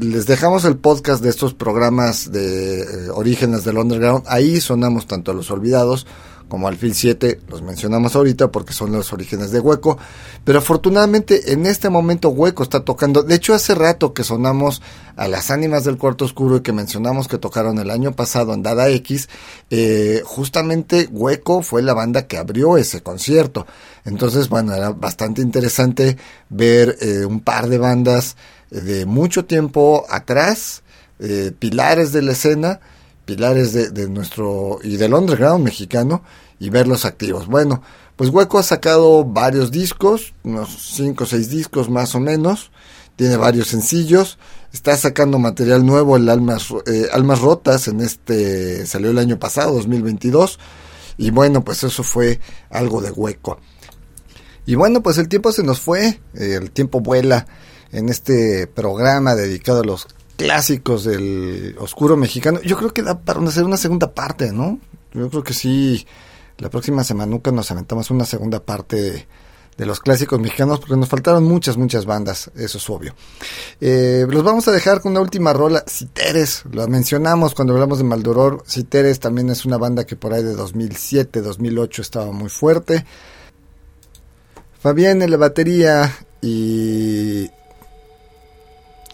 les 0.00 0.26
dejamos 0.26 0.64
el 0.64 0.76
podcast 0.76 1.22
de 1.22 1.30
estos 1.30 1.54
programas 1.54 2.30
de 2.30 2.82
eh, 2.82 3.10
orígenes 3.10 3.64
del 3.64 3.78
underground. 3.78 4.24
Ahí 4.28 4.60
sonamos 4.60 5.06
tanto 5.06 5.32
a 5.32 5.34
Los 5.34 5.50
Olvidados 5.50 6.06
como 6.52 6.68
Alfil 6.68 6.94
7, 6.94 7.40
los 7.48 7.62
mencionamos 7.62 8.14
ahorita 8.14 8.52
porque 8.52 8.74
son 8.74 8.92
los 8.92 9.10
orígenes 9.14 9.52
de 9.52 9.58
Hueco. 9.58 9.96
Pero 10.44 10.58
afortunadamente 10.58 11.54
en 11.54 11.64
este 11.64 11.88
momento 11.88 12.28
Hueco 12.28 12.62
está 12.62 12.84
tocando. 12.84 13.22
De 13.22 13.36
hecho, 13.36 13.54
hace 13.54 13.74
rato 13.74 14.12
que 14.12 14.22
sonamos 14.22 14.82
a 15.16 15.28
las 15.28 15.50
ánimas 15.50 15.84
del 15.84 15.96
cuarto 15.96 16.26
oscuro 16.26 16.56
y 16.56 16.60
que 16.60 16.74
mencionamos 16.74 17.26
que 17.26 17.38
tocaron 17.38 17.78
el 17.78 17.88
año 17.88 18.12
pasado 18.12 18.52
en 18.52 18.62
Dada 18.62 18.90
X. 18.90 19.30
eh, 19.70 20.20
justamente 20.26 21.08
Hueco 21.10 21.62
fue 21.62 21.80
la 21.80 21.94
banda 21.94 22.26
que 22.26 22.36
abrió 22.36 22.76
ese 22.76 23.00
concierto. 23.00 23.66
Entonces, 24.04 24.50
bueno, 24.50 24.74
era 24.74 24.90
bastante 24.90 25.40
interesante 25.40 26.18
ver 26.50 26.98
eh, 27.00 27.24
un 27.24 27.40
par 27.40 27.66
de 27.70 27.78
bandas 27.78 28.36
eh, 28.70 28.82
de 28.82 29.06
mucho 29.06 29.46
tiempo 29.46 30.04
atrás, 30.10 30.82
pilares 31.60 32.12
de 32.12 32.20
la 32.20 32.32
escena, 32.32 32.80
pilares 33.24 33.72
de, 33.72 33.90
de 33.90 34.08
nuestro 34.08 34.78
y 34.82 34.96
del 34.96 35.14
underground 35.14 35.64
mexicano 35.64 36.22
y 36.58 36.70
verlos 36.70 37.04
activos. 37.04 37.46
Bueno, 37.46 37.82
pues 38.16 38.30
Hueco 38.30 38.58
ha 38.58 38.62
sacado 38.62 39.24
varios 39.24 39.70
discos, 39.70 40.34
unos 40.44 40.94
5 40.94 41.24
o 41.24 41.26
6 41.26 41.50
discos 41.50 41.90
más 41.90 42.14
o 42.14 42.20
menos, 42.20 42.70
tiene 43.16 43.36
varios 43.36 43.68
sencillos, 43.68 44.38
está 44.72 44.96
sacando 44.96 45.38
material 45.38 45.84
nuevo, 45.84 46.16
el 46.16 46.28
Almas, 46.28 46.68
eh, 46.86 47.08
Almas 47.12 47.40
Rotas, 47.40 47.88
en 47.88 48.00
este 48.00 48.86
salió 48.86 49.10
el 49.10 49.18
año 49.18 49.38
pasado, 49.38 49.74
2022, 49.74 50.58
y 51.18 51.30
bueno, 51.30 51.64
pues 51.64 51.82
eso 51.84 52.02
fue 52.02 52.38
algo 52.70 53.00
de 53.00 53.10
Hueco. 53.10 53.58
Y 54.66 54.76
bueno, 54.76 55.02
pues 55.02 55.18
el 55.18 55.28
tiempo 55.28 55.50
se 55.50 55.64
nos 55.64 55.80
fue, 55.80 56.20
el 56.34 56.70
tiempo 56.70 57.00
vuela 57.00 57.46
en 57.90 58.08
este 58.08 58.66
programa 58.68 59.34
dedicado 59.34 59.80
a 59.80 59.84
los 59.84 60.06
clásicos 60.42 61.04
del 61.04 61.76
oscuro 61.78 62.16
mexicano. 62.16 62.60
Yo 62.62 62.76
creo 62.76 62.92
que 62.92 63.02
da 63.02 63.20
para 63.20 63.40
hacer 63.42 63.62
una 63.62 63.76
segunda 63.76 64.12
parte, 64.12 64.52
¿no? 64.52 64.80
Yo 65.12 65.30
creo 65.30 65.44
que 65.44 65.54
sí, 65.54 66.04
la 66.58 66.68
próxima 66.68 67.04
semanuca 67.04 67.52
nos 67.52 67.70
aventamos 67.70 68.10
una 68.10 68.24
segunda 68.24 68.58
parte 68.58 69.26
de, 69.76 69.86
los 69.86 70.00
clásicos 70.00 70.40
mexicanos 70.40 70.80
porque 70.80 70.96
nos 70.96 71.08
faltaron 71.08 71.44
muchas, 71.44 71.76
muchas 71.76 72.06
bandas, 72.06 72.50
eso 72.56 72.78
es 72.78 72.90
obvio. 72.90 73.14
Eh, 73.80 74.26
los 74.28 74.42
vamos 74.42 74.66
a 74.66 74.72
dejar 74.72 75.00
con 75.00 75.12
una 75.12 75.20
última 75.20 75.52
rola, 75.52 75.84
Citeres, 75.88 76.64
lo 76.70 76.86
mencionamos 76.88 77.54
cuando 77.54 77.74
hablamos 77.74 77.98
de 77.98 78.04
Maldoror, 78.04 78.64
Citeres 78.66 79.20
también 79.20 79.48
es 79.50 79.64
una 79.64 79.78
banda 79.78 80.04
que 80.04 80.16
por 80.16 80.32
ahí 80.32 80.42
de 80.42 80.54
2007, 80.54 81.40
2008 81.40 82.02
estaba 82.02 82.32
muy 82.32 82.48
fuerte. 82.48 83.04
Fabián 84.80 85.22
en 85.22 85.30
la 85.30 85.36
batería 85.36 86.12
y 86.40 87.48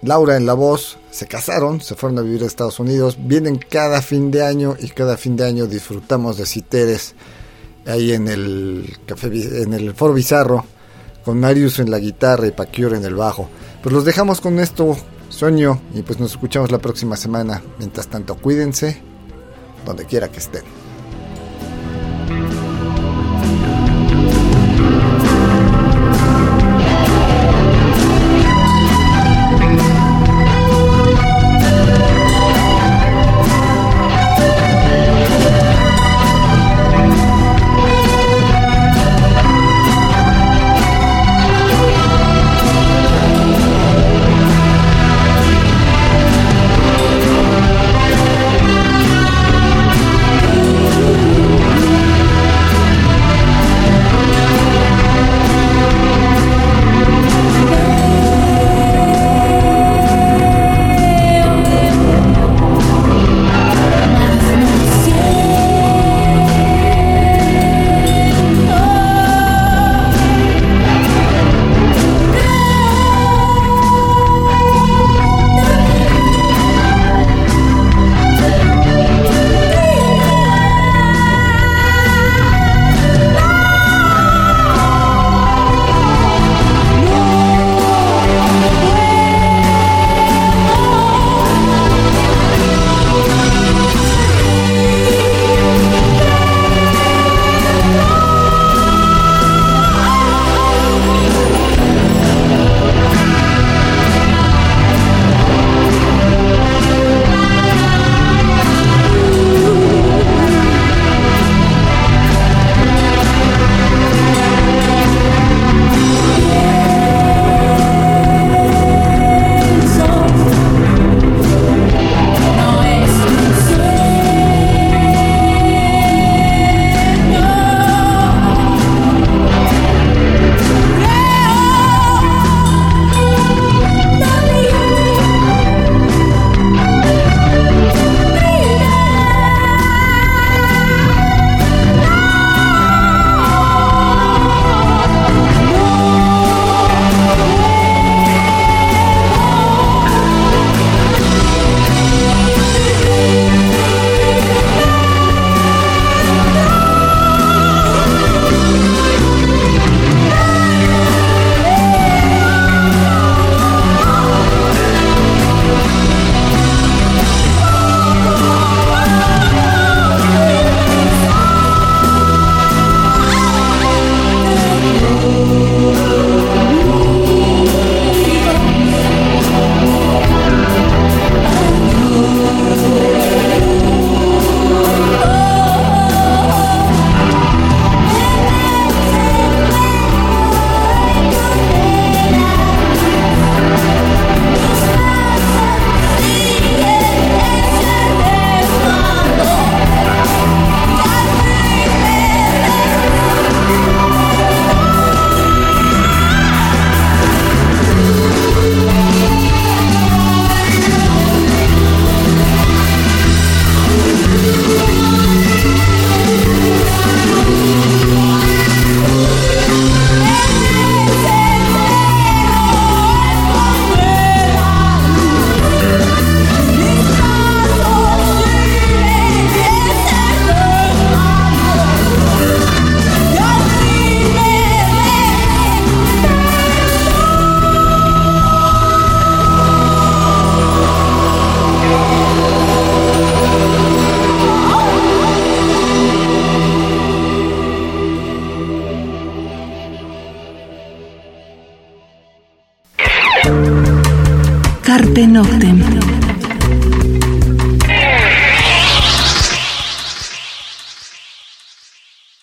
Laura 0.02 0.36
en 0.36 0.46
la 0.46 0.54
voz, 0.54 0.98
se 1.10 1.26
casaron, 1.26 1.80
se 1.80 1.94
fueron 1.94 2.18
a 2.18 2.22
vivir 2.22 2.44
a 2.44 2.46
Estados 2.46 2.78
Unidos, 2.78 3.16
vienen 3.20 3.58
cada 3.58 4.00
fin 4.02 4.30
de 4.30 4.44
año 4.44 4.76
y 4.78 4.88
cada 4.88 5.16
fin 5.16 5.36
de 5.36 5.44
año 5.44 5.66
disfrutamos 5.66 6.36
de 6.36 6.46
Citeres 6.46 7.14
ahí 7.86 8.12
en 8.12 8.28
el 8.28 8.96
café 9.06 9.26
en 9.26 9.72
el 9.72 9.94
Foro 9.94 10.14
Bizarro 10.14 10.64
con 11.24 11.40
Marius 11.40 11.78
en 11.78 11.90
la 11.90 11.98
guitarra 11.98 12.46
y 12.46 12.52
Paquior 12.52 12.94
en 12.94 13.04
el 13.04 13.14
bajo. 13.14 13.48
Pues 13.82 13.92
los 13.92 14.04
dejamos 14.04 14.40
con 14.40 14.58
esto, 14.58 14.96
sueño, 15.28 15.80
y 15.94 16.02
pues 16.02 16.18
nos 16.18 16.32
escuchamos 16.32 16.70
la 16.70 16.78
próxima 16.78 17.16
semana. 17.16 17.62
Mientras 17.78 18.08
tanto, 18.08 18.36
cuídense 18.36 19.02
donde 19.84 20.06
quiera 20.06 20.28
que 20.28 20.38
estén. 20.38 20.87